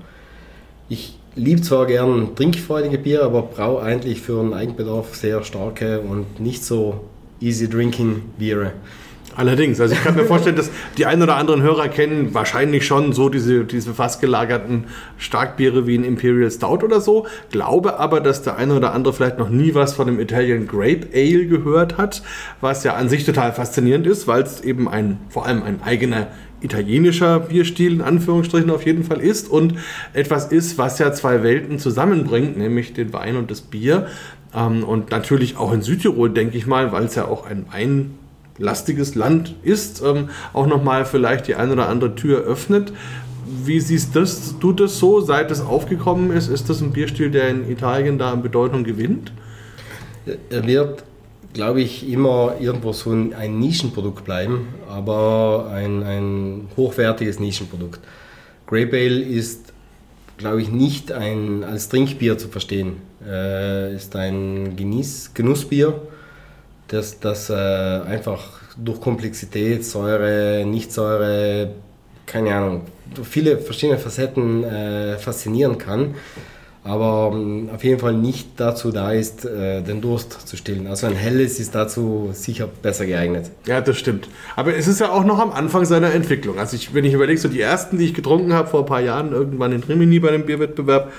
ich 0.90 1.20
liebe 1.36 1.62
zwar 1.62 1.86
gern 1.86 2.36
trinkfreudige 2.36 2.98
Bier, 2.98 3.24
aber 3.24 3.44
brauche 3.44 3.84
eigentlich 3.84 4.20
für 4.20 4.40
einen 4.40 4.54
Eigenbedarf 4.54 5.16
sehr 5.16 5.44
starke 5.44 6.02
und 6.02 6.40
nicht 6.40 6.64
so 6.66 7.02
easy 7.40 7.70
drinking 7.70 8.24
Biere. 8.40 8.74
Allerdings, 9.36 9.80
also 9.80 9.94
ich 9.94 10.04
kann 10.04 10.16
mir 10.16 10.26
vorstellen, 10.26 10.56
dass 10.56 10.72
die 10.98 11.06
ein 11.06 11.22
oder 11.22 11.36
anderen 11.36 11.62
Hörer 11.62 11.90
kennen 11.90 12.34
wahrscheinlich 12.34 12.88
schon 12.88 13.14
so 13.14 13.30
diese, 13.30 13.66
diese 13.66 13.94
fast 13.94 14.20
gelagerten 14.20 14.86
Starkbiere 15.18 15.86
wie 15.86 15.96
ein 15.96 16.04
Imperial 16.04 16.50
Stout 16.50 16.84
oder 16.84 17.02
so. 17.02 17.28
Glaube 17.52 18.00
aber, 18.00 18.20
dass 18.20 18.42
der 18.42 18.58
eine 18.58 18.76
oder 18.76 18.94
andere 18.94 19.14
vielleicht 19.14 19.38
noch 19.38 19.50
nie 19.50 19.76
was 19.76 19.94
von 19.94 20.08
dem 20.08 20.20
Italian 20.20 20.68
Grape 20.68 21.08
Ale 21.14 21.46
gehört 21.46 21.98
hat, 21.98 22.24
was 22.62 22.84
ja 22.84 22.96
an 22.96 23.10
sich 23.10 23.26
total 23.26 23.54
faszinierend 23.54 24.08
ist, 24.08 24.28
weil 24.28 24.42
es 24.42 24.62
eben 24.62 24.90
ein, 24.90 25.20
vor 25.30 25.46
allem 25.46 25.62
ein 25.62 25.84
eigener 25.84 26.28
italienischer 26.62 27.40
Bierstil 27.42 27.94
in 27.94 28.02
Anführungsstrichen 28.02 28.72
auf 28.72 28.86
jeden 28.86 29.04
Fall 29.04 29.20
ist 29.20 29.50
und 29.50 29.76
etwas 30.14 30.46
ist, 30.52 30.78
was 30.80 30.98
ja 30.98 31.14
zwei 31.14 31.44
Welten 31.44 31.78
zusammenbringt, 31.78 32.58
nämlich 32.58 32.94
den 32.94 33.14
Wein 33.14 33.36
und 33.36 33.52
das 33.52 33.62
Bier. 33.62 34.08
Ähm, 34.56 34.84
und 34.84 35.12
natürlich 35.12 35.58
auch 35.58 35.72
in 35.72 35.82
Südtirol, 35.82 36.32
denke 36.32 36.58
ich 36.58 36.66
mal, 36.66 36.92
weil 36.92 37.06
es 37.06 37.16
ja 37.16 37.26
auch 37.26 37.46
ein 37.46 37.68
Wein 37.72 38.16
lastiges 38.58 39.16
Land 39.16 39.56
ist, 39.64 40.02
ähm, 40.02 40.30
auch 40.54 40.68
nochmal 40.68 41.06
vielleicht 41.06 41.48
die 41.48 41.56
eine 41.56 41.74
oder 41.74 41.90
andere 41.90 42.16
Tür 42.16 42.42
öffnet. 42.42 42.92
Wie 43.64 43.80
siehst 43.80 44.16
das, 44.16 44.56
du 44.60 44.74
das 44.74 45.00
so, 45.00 45.22
seit 45.22 45.52
es 45.52 45.62
aufgekommen 45.62 46.32
ist? 46.32 46.50
Ist 46.50 46.70
das 46.70 46.82
ein 46.82 46.92
Bierstil, 46.92 47.32
der 47.32 47.50
in 47.50 47.70
Italien 47.70 48.18
da 48.18 48.32
an 48.32 48.42
Bedeutung 48.42 48.84
gewinnt? 48.84 49.32
Er 50.50 50.68
wird, 50.68 51.04
glaube 51.54 51.82
ich, 51.82 52.10
immer 52.10 52.56
irgendwo 52.60 52.92
so 52.92 53.12
ein, 53.12 53.34
ein 53.34 53.60
Nischenprodukt 53.60 54.26
bleiben, 54.26 54.68
aber 54.90 55.72
ein, 55.74 56.04
ein 56.04 56.68
hochwertiges 56.76 57.40
Nischenprodukt. 57.40 58.02
Grey 58.66 58.84
Ale 58.84 59.22
ist, 59.22 59.72
glaube 60.38 60.62
ich, 60.62 60.70
nicht 60.70 61.14
ein, 61.14 61.64
als 61.64 61.88
Trinkbier 61.88 62.38
zu 62.38 62.50
verstehen. 62.50 62.98
Äh, 63.26 63.96
ist 63.96 64.14
ein 64.18 64.76
Genieß, 64.76 65.32
Genussbier 65.34 66.02
dass 66.88 67.20
das 67.20 67.50
äh, 67.50 67.54
einfach 67.54 68.62
durch 68.78 69.02
Komplexität, 69.02 69.86
Säure, 69.86 70.66
Nichtsäure, 70.66 71.72
keine 72.26 72.56
Ahnung, 72.56 72.82
viele 73.24 73.58
verschiedene 73.58 73.98
Facetten 73.98 74.64
äh, 74.64 75.18
faszinieren 75.18 75.78
kann, 75.78 76.16
aber 76.88 77.32
ähm, 77.34 77.70
auf 77.74 77.84
jeden 77.84 78.00
Fall 78.00 78.14
nicht 78.14 78.52
dazu 78.58 78.92
da 78.92 79.12
ist, 79.12 79.44
äh, 79.44 79.82
den 79.82 80.00
Durst 80.00 80.48
zu 80.48 80.56
stillen. 80.56 80.88
Also 80.88 81.08
ein 81.08 81.16
helles 81.16 81.60
ist 81.60 81.76
dazu 81.76 82.30
sicher 82.32 82.68
besser 82.82 83.06
geeignet. 83.06 83.52
Ja, 83.66 83.82
das 83.82 83.98
stimmt. 83.98 84.30
Aber 84.56 84.74
es 84.74 84.88
ist 84.88 85.02
ja 85.02 85.12
auch 85.12 85.26
noch 85.26 85.40
am 85.40 85.52
Anfang 85.52 85.84
seiner 85.84 86.14
Entwicklung. 86.14 86.60
Also 86.60 86.78
ich, 86.78 86.94
wenn 86.94 87.04
ich 87.04 87.14
überlege, 87.14 87.40
so 87.40 87.50
die 87.50 87.60
ersten, 87.60 87.98
die 87.98 88.06
ich 88.06 88.14
getrunken 88.14 88.54
habe 88.54 88.70
vor 88.70 88.82
ein 88.82 88.86
paar 88.86 89.02
Jahren, 89.02 89.34
irgendwann 89.34 89.74
in 89.74 89.84
Rimini 89.84 90.20
bei 90.20 90.32
dem 90.32 90.46
Bierwettbewerb, 90.46 91.12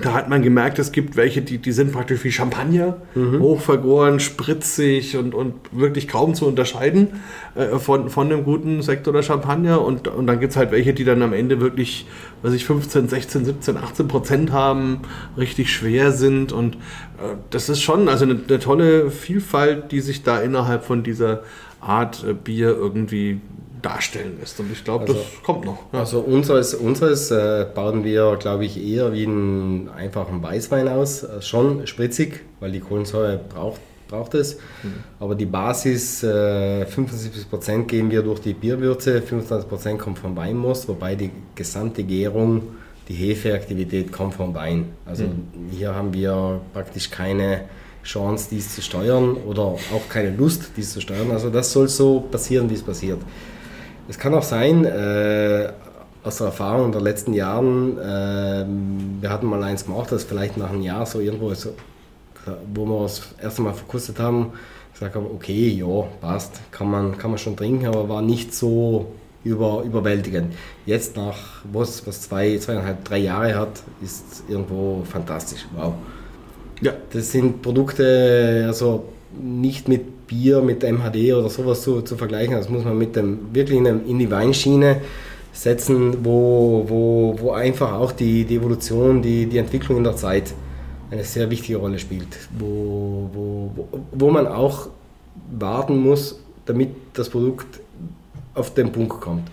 da 0.00 0.14
hat 0.14 0.28
man 0.28 0.42
gemerkt, 0.42 0.78
es 0.78 0.92
gibt 0.92 1.16
welche, 1.16 1.42
die, 1.42 1.58
die 1.58 1.72
sind 1.72 1.90
praktisch 1.90 2.22
wie 2.22 2.30
Champagner, 2.30 2.98
mhm. 3.16 3.40
hochvergoren, 3.40 4.20
spritzig 4.20 5.16
und, 5.16 5.34
und 5.34 5.54
wirklich 5.72 6.06
kaum 6.06 6.34
zu 6.34 6.46
unterscheiden 6.46 7.08
äh, 7.56 7.78
von, 7.78 8.08
von 8.08 8.28
dem 8.28 8.44
guten 8.44 8.82
Sektor 8.82 9.12
der 9.12 9.22
Champagner. 9.22 9.82
Und, 9.82 10.06
und 10.06 10.28
dann 10.28 10.38
gibt 10.38 10.52
es 10.52 10.56
halt 10.56 10.70
welche, 10.70 10.94
die 10.94 11.04
dann 11.04 11.22
am 11.22 11.32
Ende 11.32 11.60
wirklich, 11.60 12.06
weiß 12.42 12.52
ich, 12.54 12.64
15, 12.64 13.08
16, 13.08 13.44
17, 13.44 13.76
18 13.76 14.06
Prozent 14.06 14.52
haben, 14.52 15.00
richtig 15.36 15.72
schwer 15.72 16.12
sind. 16.12 16.52
Und 16.52 16.76
äh, 16.76 17.34
das 17.50 17.68
ist 17.68 17.82
schon 17.82 18.08
also 18.08 18.24
eine, 18.24 18.38
eine, 18.48 18.60
tolle 18.60 19.10
Vielfalt, 19.10 19.90
die 19.90 20.00
sich 20.00 20.22
da 20.22 20.40
innerhalb 20.40 20.84
von 20.84 21.02
dieser 21.02 21.42
Art 21.80 22.24
äh, 22.24 22.32
Bier 22.32 22.68
irgendwie 22.68 23.40
darstellen 23.82 24.38
lässt. 24.38 24.58
Und 24.60 24.70
ich 24.72 24.84
glaube, 24.84 25.02
also, 25.02 25.14
das 25.14 25.42
kommt 25.42 25.64
noch. 25.64 25.78
Ja. 25.92 26.00
Also 26.00 26.20
unseres, 26.20 26.74
unseres 26.74 27.30
äh, 27.30 27.66
bauen 27.74 28.04
wir, 28.04 28.36
glaube 28.36 28.64
ich, 28.64 28.82
eher 28.82 29.12
wie 29.12 29.26
einen 29.26 29.88
einfachen 29.88 30.42
Weißwein 30.42 30.88
aus. 30.88 31.22
Äh, 31.22 31.42
schon 31.42 31.86
spritzig, 31.86 32.40
weil 32.60 32.72
die 32.72 32.80
Kohlensäure 32.80 33.38
braucht, 33.38 33.80
braucht 34.08 34.34
es. 34.34 34.56
Mhm. 34.82 34.94
Aber 35.18 35.34
die 35.34 35.46
Basis, 35.46 36.22
äh, 36.22 36.84
75% 36.84 37.84
geben 37.84 38.10
wir 38.10 38.22
durch 38.22 38.40
die 38.40 38.54
Bierwürze, 38.54 39.20
25% 39.20 39.98
kommt 39.98 40.18
vom 40.18 40.36
Weinmost, 40.36 40.88
wobei 40.88 41.14
die 41.14 41.30
gesamte 41.54 42.02
Gärung, 42.02 42.62
die 43.08 43.14
Hefeaktivität 43.14 44.12
kommt 44.12 44.34
vom 44.34 44.54
Wein. 44.54 44.86
Also 45.04 45.24
mhm. 45.24 45.70
hier 45.70 45.94
haben 45.94 46.12
wir 46.12 46.60
praktisch 46.72 47.10
keine 47.10 47.62
Chance, 48.04 48.48
dies 48.50 48.74
zu 48.74 48.82
steuern 48.82 49.36
oder 49.36 49.62
auch 49.62 50.08
keine 50.08 50.34
Lust, 50.34 50.70
dies 50.76 50.92
zu 50.92 51.00
steuern. 51.00 51.30
Also 51.30 51.50
das 51.50 51.72
soll 51.72 51.88
so 51.88 52.20
passieren, 52.20 52.70
wie 52.70 52.74
es 52.74 52.82
passiert. 52.82 53.18
Es 54.10 54.18
kann 54.18 54.34
auch 54.34 54.42
sein, 54.42 54.84
äh, 54.84 55.68
aus 56.24 56.38
der 56.38 56.48
Erfahrung 56.48 56.90
der 56.90 57.00
letzten 57.00 57.32
Jahren, 57.32 57.96
äh, 57.96 58.66
wir 59.20 59.30
hatten 59.30 59.46
mal 59.46 59.62
eins 59.62 59.84
gemacht, 59.84 60.10
das 60.10 60.24
vielleicht 60.24 60.56
nach 60.56 60.70
einem 60.70 60.82
Jahr 60.82 61.06
so 61.06 61.20
irgendwo, 61.20 61.54
so, 61.54 61.74
wo 62.74 62.86
wir 62.86 63.02
das 63.04 63.22
erste 63.40 63.62
Mal 63.62 63.72
verkostet 63.72 64.18
haben, 64.18 64.52
gesagt 64.92 65.14
haben, 65.14 65.26
okay, 65.26 65.68
ja, 65.68 66.08
passt, 66.20 66.60
kann 66.72 66.90
man, 66.90 67.18
kann 67.18 67.30
man 67.30 67.38
schon 67.38 67.56
trinken, 67.56 67.86
aber 67.86 68.08
war 68.08 68.20
nicht 68.20 68.52
so 68.52 69.12
über, 69.44 69.84
überwältigend. 69.84 70.54
Jetzt 70.86 71.16
nach, 71.16 71.62
was, 71.72 72.04
was 72.04 72.22
zwei, 72.22 72.58
zweieinhalb, 72.58 73.04
drei 73.04 73.18
Jahre 73.18 73.54
hat, 73.54 73.80
ist 74.02 74.42
irgendwo 74.48 75.04
fantastisch. 75.08 75.68
Wow. 75.76 75.94
Ja. 76.80 76.94
Das 77.12 77.30
sind 77.30 77.62
Produkte, 77.62 78.64
also 78.66 79.04
nicht 79.38 79.88
mit 79.88 80.26
Bier, 80.26 80.60
mit 80.60 80.82
MHD 80.82 81.32
oder 81.34 81.48
sowas 81.48 81.82
zu, 81.82 82.02
zu 82.02 82.16
vergleichen. 82.16 82.54
Das 82.54 82.68
muss 82.68 82.84
man 82.84 82.96
mit 82.96 83.16
dem 83.16 83.52
wirklich 83.52 83.78
in, 83.78 84.18
die 84.18 84.30
Weinschiene 84.30 85.00
setzen, 85.52 86.24
wo, 86.24 86.84
wo, 86.86 87.36
wo 87.38 87.50
einfach 87.52 87.92
auch 87.92 88.12
die, 88.12 88.44
die 88.44 88.56
Evolution, 88.56 89.22
die, 89.22 89.46
die 89.46 89.58
Entwicklung 89.58 89.98
in 89.98 90.04
der 90.04 90.16
Zeit 90.16 90.54
eine 91.10 91.24
sehr 91.24 91.50
wichtige 91.50 91.78
Rolle 91.78 91.98
spielt. 91.98 92.38
Wo, 92.58 93.28
wo, 93.32 93.88
wo 94.12 94.30
man 94.30 94.46
auch 94.46 94.88
warten 95.50 95.98
muss, 95.98 96.38
damit 96.66 96.90
das 97.14 97.28
Produkt 97.28 97.80
auf 98.54 98.74
den 98.74 98.92
Punkt 98.92 99.20
kommt. 99.20 99.50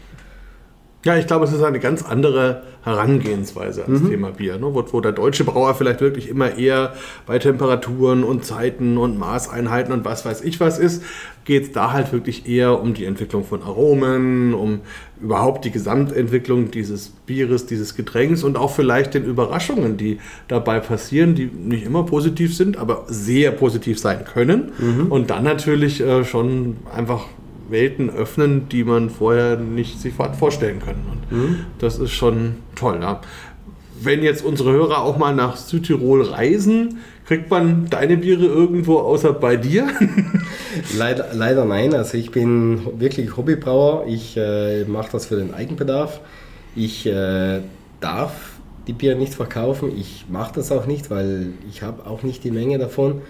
Ja, 1.07 1.15
ich 1.15 1.25
glaube, 1.25 1.45
es 1.45 1.53
ist 1.53 1.63
eine 1.63 1.79
ganz 1.79 2.03
andere 2.03 2.63
Herangehensweise 2.83 3.83
ans 3.83 4.01
mhm. 4.01 4.09
Thema 4.09 4.31
Bier, 4.31 4.57
ne? 4.57 4.73
wo, 4.73 4.83
wo, 4.91 4.99
der 4.99 5.13
deutsche 5.13 5.45
Brauer 5.45 5.73
vielleicht 5.73 6.01
wirklich 6.01 6.27
immer 6.27 6.57
eher 6.57 6.95
bei 7.25 7.39
Temperaturen 7.39 8.25
und 8.25 8.43
Zeiten 8.43 8.97
und 8.97 9.17
Maßeinheiten 9.17 9.93
und 9.93 10.03
was 10.03 10.25
weiß 10.25 10.41
ich 10.41 10.59
was 10.59 10.79
ist, 10.79 11.01
geht 11.45 11.63
es 11.63 11.71
da 11.71 11.93
halt 11.93 12.11
wirklich 12.11 12.45
eher 12.49 12.81
um 12.81 12.93
die 12.93 13.05
Entwicklung 13.05 13.45
von 13.45 13.63
Aromen, 13.63 14.53
um 14.53 14.81
überhaupt 15.21 15.63
die 15.63 15.71
Gesamtentwicklung 15.71 16.71
dieses 16.71 17.07
Bieres, 17.07 17.65
dieses 17.67 17.95
Getränks 17.95 18.43
und 18.43 18.57
auch 18.57 18.71
vielleicht 18.71 19.13
den 19.13 19.23
Überraschungen, 19.23 19.95
die 19.95 20.19
dabei 20.49 20.81
passieren, 20.81 21.35
die 21.35 21.45
nicht 21.45 21.85
immer 21.85 22.03
positiv 22.03 22.53
sind, 22.53 22.75
aber 22.75 23.05
sehr 23.07 23.51
positiv 23.51 23.97
sein 23.97 24.25
können 24.25 24.73
mhm. 24.77 25.07
und 25.09 25.29
dann 25.29 25.45
natürlich 25.45 26.01
äh, 26.01 26.25
schon 26.25 26.75
einfach 26.93 27.27
Welten 27.69 28.09
öffnen, 28.09 28.69
die 28.69 28.83
man 28.83 29.09
vorher 29.09 29.57
nicht 29.57 29.99
sich 29.99 30.13
vorstellen 30.13 30.79
können. 30.79 31.05
Und 31.11 31.37
mhm. 31.37 31.59
das 31.79 31.99
ist 31.99 32.11
schon 32.11 32.57
toll. 32.75 32.99
Ja. 33.01 33.21
Wenn 33.99 34.23
jetzt 34.23 34.45
unsere 34.45 34.71
Hörer 34.71 35.01
auch 35.01 35.17
mal 35.17 35.33
nach 35.33 35.57
Südtirol 35.57 36.23
reisen, 36.23 36.99
kriegt 37.25 37.49
man 37.49 37.87
deine 37.89 38.17
Biere 38.17 38.45
irgendwo 38.45 38.99
außer 38.99 39.33
bei 39.33 39.57
dir? 39.57 39.87
leider, 40.97 41.27
leider 41.33 41.65
nein. 41.65 41.93
Also 41.93 42.17
ich 42.17 42.31
bin 42.31 42.99
wirklich 42.99 43.35
Hobbybrauer. 43.35 44.05
Ich 44.07 44.37
äh, 44.37 44.85
mache 44.85 45.09
das 45.11 45.25
für 45.25 45.35
den 45.35 45.53
Eigenbedarf. 45.53 46.21
Ich 46.75 47.05
äh, 47.05 47.61
darf 47.99 48.33
die 48.87 48.93
Biere 48.93 49.17
nicht 49.17 49.33
verkaufen. 49.33 49.91
Ich 49.97 50.25
mache 50.29 50.53
das 50.55 50.71
auch 50.71 50.85
nicht, 50.85 51.09
weil 51.09 51.53
ich 51.69 51.81
habe 51.81 52.05
auch 52.05 52.23
nicht 52.23 52.43
die 52.43 52.51
Menge 52.51 52.77
davon. 52.77 53.21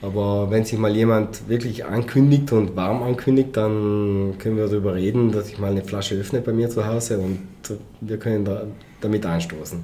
Aber 0.00 0.50
wenn 0.50 0.64
sich 0.64 0.78
mal 0.78 0.94
jemand 0.94 1.48
wirklich 1.48 1.84
ankündigt 1.84 2.52
und 2.52 2.76
warm 2.76 3.02
ankündigt, 3.02 3.56
dann 3.56 4.34
können 4.38 4.56
wir 4.56 4.66
darüber 4.66 4.94
reden, 4.94 5.32
dass 5.32 5.48
ich 5.48 5.58
mal 5.58 5.72
eine 5.72 5.82
Flasche 5.82 6.14
öffne 6.14 6.40
bei 6.40 6.52
mir 6.52 6.70
zu 6.70 6.86
Hause 6.86 7.18
und 7.18 7.40
wir 8.00 8.16
können 8.18 8.44
da, 8.44 8.62
damit 9.00 9.26
anstoßen. 9.26 9.80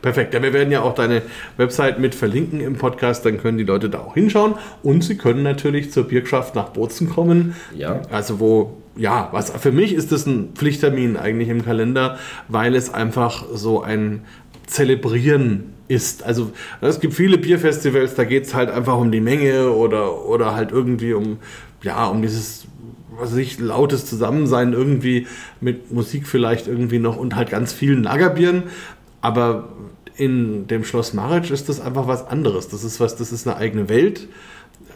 Perfekt. 0.00 0.34
Ja, 0.34 0.42
wir 0.42 0.52
werden 0.52 0.70
ja 0.70 0.82
auch 0.82 0.94
deine 0.94 1.22
Website 1.56 1.98
mit 1.98 2.14
verlinken 2.14 2.60
im 2.60 2.76
Podcast, 2.76 3.26
dann 3.26 3.38
können 3.38 3.58
die 3.58 3.64
Leute 3.64 3.90
da 3.90 3.98
auch 3.98 4.14
hinschauen 4.14 4.54
und 4.82 5.02
sie 5.02 5.16
können 5.16 5.42
natürlich 5.42 5.92
zur 5.92 6.04
Bierkraft 6.04 6.54
nach 6.54 6.70
Bozen 6.70 7.10
kommen. 7.10 7.56
Ja. 7.74 8.02
Also 8.10 8.40
wo 8.40 8.76
ja, 8.96 9.28
was 9.32 9.50
für 9.50 9.72
mich 9.72 9.92
ist 9.92 10.12
das 10.12 10.26
ein 10.26 10.52
Pflichttermin 10.54 11.16
eigentlich 11.16 11.48
im 11.48 11.64
Kalender, 11.64 12.18
weil 12.48 12.74
es 12.74 12.92
einfach 12.92 13.44
so 13.52 13.82
ein 13.82 14.22
Zelebrieren 14.66 15.74
ist. 15.88 16.24
Also 16.24 16.52
es 16.80 17.00
gibt 17.00 17.14
viele 17.14 17.38
Bierfestivals, 17.38 18.14
da 18.14 18.24
geht 18.24 18.44
es 18.44 18.54
halt 18.54 18.70
einfach 18.70 18.96
um 18.98 19.12
die 19.12 19.20
Menge 19.20 19.70
oder, 19.70 20.26
oder 20.26 20.54
halt 20.54 20.72
irgendwie 20.72 21.12
um, 21.12 21.38
ja, 21.82 22.06
um 22.06 22.22
dieses, 22.22 22.66
was 23.18 23.32
weiß 23.32 23.38
ich, 23.38 23.58
lautes 23.58 24.06
Zusammensein 24.06 24.72
irgendwie 24.72 25.26
mit 25.60 25.92
Musik 25.92 26.26
vielleicht 26.26 26.66
irgendwie 26.66 26.98
noch 26.98 27.16
und 27.16 27.36
halt 27.36 27.50
ganz 27.50 27.72
vielen 27.72 28.02
Lagerbieren. 28.02 28.64
Aber 29.20 29.68
in 30.16 30.66
dem 30.66 30.84
Schloss 30.84 31.12
Maric 31.12 31.50
ist 31.50 31.68
das 31.68 31.80
einfach 31.80 32.08
was 32.08 32.26
anderes. 32.26 32.68
Das 32.68 32.84
ist 32.84 33.00
was, 33.00 33.16
das 33.16 33.32
ist 33.32 33.46
eine 33.46 33.56
eigene 33.56 33.88
Welt. 33.88 34.28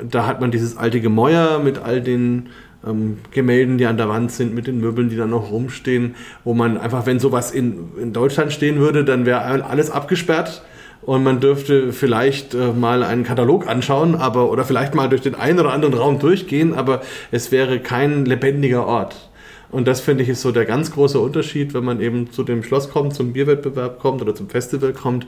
Da 0.02 0.26
hat 0.26 0.40
man 0.40 0.50
dieses 0.50 0.76
alte 0.76 1.00
Gemäuer 1.00 1.58
mit 1.58 1.78
all 1.78 2.00
den 2.00 2.48
ähm, 2.86 3.18
Gemälden, 3.30 3.76
die 3.76 3.86
an 3.86 3.98
der 3.98 4.08
Wand 4.08 4.32
sind, 4.32 4.54
mit 4.54 4.66
den 4.66 4.80
Möbeln, 4.80 5.10
die 5.10 5.16
da 5.16 5.26
noch 5.26 5.50
rumstehen, 5.50 6.14
wo 6.42 6.54
man 6.54 6.78
einfach, 6.78 7.04
wenn 7.04 7.20
sowas 7.20 7.50
in, 7.50 7.90
in 8.00 8.12
Deutschland 8.14 8.52
stehen 8.52 8.78
würde, 8.78 9.04
dann 9.04 9.26
wäre 9.26 9.64
alles 9.64 9.90
abgesperrt 9.90 10.62
und 11.02 11.22
man 11.22 11.40
dürfte 11.40 11.92
vielleicht 11.92 12.54
äh, 12.54 12.72
mal 12.72 13.02
einen 13.02 13.24
Katalog 13.24 13.66
anschauen, 13.66 14.14
aber 14.14 14.50
oder 14.50 14.64
vielleicht 14.64 14.94
mal 14.94 15.08
durch 15.08 15.22
den 15.22 15.34
einen 15.34 15.58
oder 15.58 15.72
anderen 15.72 15.94
Raum 15.94 16.18
durchgehen, 16.18 16.74
aber 16.74 17.00
es 17.30 17.52
wäre 17.52 17.80
kein 17.80 18.24
lebendiger 18.24 18.86
Ort. 18.86 19.30
Und 19.70 19.86
das 19.86 20.00
finde 20.00 20.24
ich 20.24 20.28
ist 20.28 20.42
so 20.42 20.50
der 20.50 20.64
ganz 20.64 20.90
große 20.90 21.20
Unterschied, 21.20 21.74
wenn 21.74 21.84
man 21.84 22.00
eben 22.00 22.32
zu 22.32 22.42
dem 22.42 22.64
Schloss 22.64 22.90
kommt, 22.90 23.14
zum 23.14 23.32
Bierwettbewerb 23.32 24.00
kommt 24.00 24.20
oder 24.20 24.34
zum 24.34 24.48
Festival 24.48 24.92
kommt, 24.92 25.26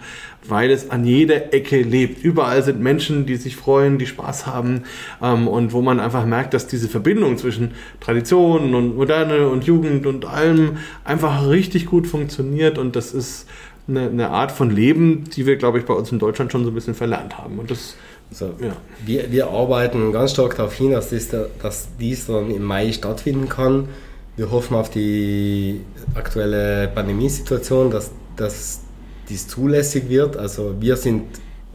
weil 0.48 0.70
es 0.70 0.90
an 0.90 1.04
jeder 1.04 1.54
Ecke 1.54 1.80
lebt. 1.80 2.24
Überall 2.24 2.62
sind 2.62 2.80
Menschen, 2.80 3.24
die 3.24 3.36
sich 3.36 3.54
freuen, 3.54 3.98
die 3.98 4.06
Spaß 4.06 4.46
haben 4.46 4.82
ähm, 5.22 5.46
und 5.46 5.72
wo 5.72 5.80
man 5.80 6.00
einfach 6.00 6.26
merkt, 6.26 6.54
dass 6.54 6.66
diese 6.66 6.88
Verbindung 6.88 7.38
zwischen 7.38 7.72
Tradition 8.00 8.74
und 8.74 8.96
Moderne 8.96 9.48
und 9.48 9.64
Jugend 9.64 10.06
und 10.06 10.24
allem 10.24 10.78
einfach 11.04 11.48
richtig 11.48 11.86
gut 11.86 12.08
funktioniert 12.08 12.78
und 12.78 12.96
das 12.96 13.14
ist 13.14 13.46
eine, 13.88 14.08
eine 14.08 14.30
Art 14.30 14.52
von 14.52 14.70
Leben, 14.70 15.24
die 15.24 15.46
wir, 15.46 15.56
glaube 15.56 15.78
ich, 15.78 15.84
bei 15.84 15.94
uns 15.94 16.12
in 16.12 16.18
Deutschland 16.18 16.52
schon 16.52 16.64
so 16.64 16.70
ein 16.70 16.74
bisschen 16.74 16.94
verlernt 16.94 17.38
haben. 17.38 17.58
Und 17.58 17.70
das 17.70 17.96
also, 18.32 18.54
ja. 18.60 18.74
wir, 19.04 19.30
wir 19.30 19.48
arbeiten 19.48 20.10
ganz 20.10 20.32
stark 20.32 20.56
darauf 20.56 20.74
hin, 20.74 20.92
dass, 20.92 21.10
das, 21.10 21.28
dass 21.60 21.88
dies 22.00 22.26
dann 22.26 22.50
im 22.50 22.62
Mai 22.62 22.90
stattfinden 22.92 23.48
kann. 23.48 23.88
Wir 24.36 24.50
hoffen 24.50 24.74
auf 24.74 24.88
die 24.88 25.82
aktuelle 26.14 26.88
Pandemiesituation, 26.88 27.90
dass, 27.90 28.10
dass 28.36 28.80
dies 29.28 29.48
zulässig 29.48 30.08
wird. 30.08 30.38
Also 30.38 30.76
wir 30.80 30.96
sind 30.96 31.24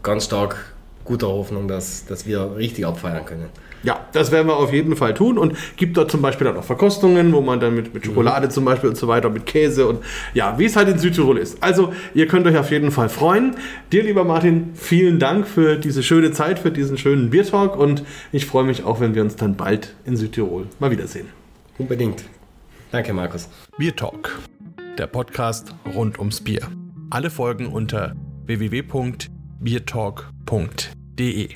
ganz 0.01 0.25
stark 0.25 0.73
guter 1.07 1.27
Hoffnung, 1.27 1.67
dass, 1.67 2.05
dass 2.05 2.27
wir 2.27 2.57
richtig 2.57 2.85
abfeiern 2.85 3.25
können. 3.25 3.45
Ja, 3.83 4.07
das 4.11 4.31
werden 4.31 4.47
wir 4.47 4.57
auf 4.57 4.73
jeden 4.73 4.95
Fall 4.95 5.13
tun 5.13 5.37
und 5.37 5.55
gibt 5.77 5.97
dort 5.97 6.11
zum 6.11 6.21
Beispiel 6.21 6.45
dann 6.45 6.57
auch 6.57 6.63
Verkostungen, 6.63 7.31
wo 7.31 7.41
man 7.41 7.59
dann 7.59 7.75
mit, 7.75 7.93
mit 7.93 8.05
Schokolade 8.05 8.47
mhm. 8.47 8.51
zum 8.51 8.65
Beispiel 8.65 8.89
und 8.89 8.97
so 8.97 9.07
weiter, 9.07 9.29
mit 9.29 9.45
Käse 9.45 9.87
und 9.87 10.03
ja, 10.33 10.57
wie 10.59 10.65
es 10.65 10.75
halt 10.75 10.89
in 10.89 10.99
Südtirol 10.99 11.37
ist. 11.37 11.63
Also, 11.63 11.93
ihr 12.13 12.27
könnt 12.27 12.45
euch 12.47 12.57
auf 12.57 12.71
jeden 12.71 12.91
Fall 12.91 13.09
freuen. 13.09 13.55
Dir, 13.91 14.03
lieber 14.03 14.23
Martin, 14.23 14.71
vielen 14.73 15.19
Dank 15.19 15.47
für 15.47 15.77
diese 15.77 16.03
schöne 16.03 16.31
Zeit, 16.31 16.59
für 16.59 16.71
diesen 16.71 16.97
schönen 16.97 17.29
Biertalk 17.29 17.77
und 17.77 18.03
ich 18.31 18.45
freue 18.45 18.65
mich 18.65 18.83
auch, 18.83 18.99
wenn 18.99 19.15
wir 19.15 19.21
uns 19.21 19.35
dann 19.35 19.55
bald 19.55 19.95
in 20.05 20.17
Südtirol 20.17 20.65
mal 20.79 20.91
wiedersehen. 20.91 21.27
Unbedingt. 21.77 22.23
Danke, 22.91 23.13
Markus. 23.13 23.47
Biertalk, 23.77 24.37
der 24.97 25.07
Podcast 25.07 25.75
rund 25.95 26.19
ums 26.19 26.41
Bier. 26.41 26.67
Alle 27.09 27.29
Folgen 27.29 27.67
unter 27.67 28.15
www.biertalk.de. 28.47 30.96
Di. 31.17 31.49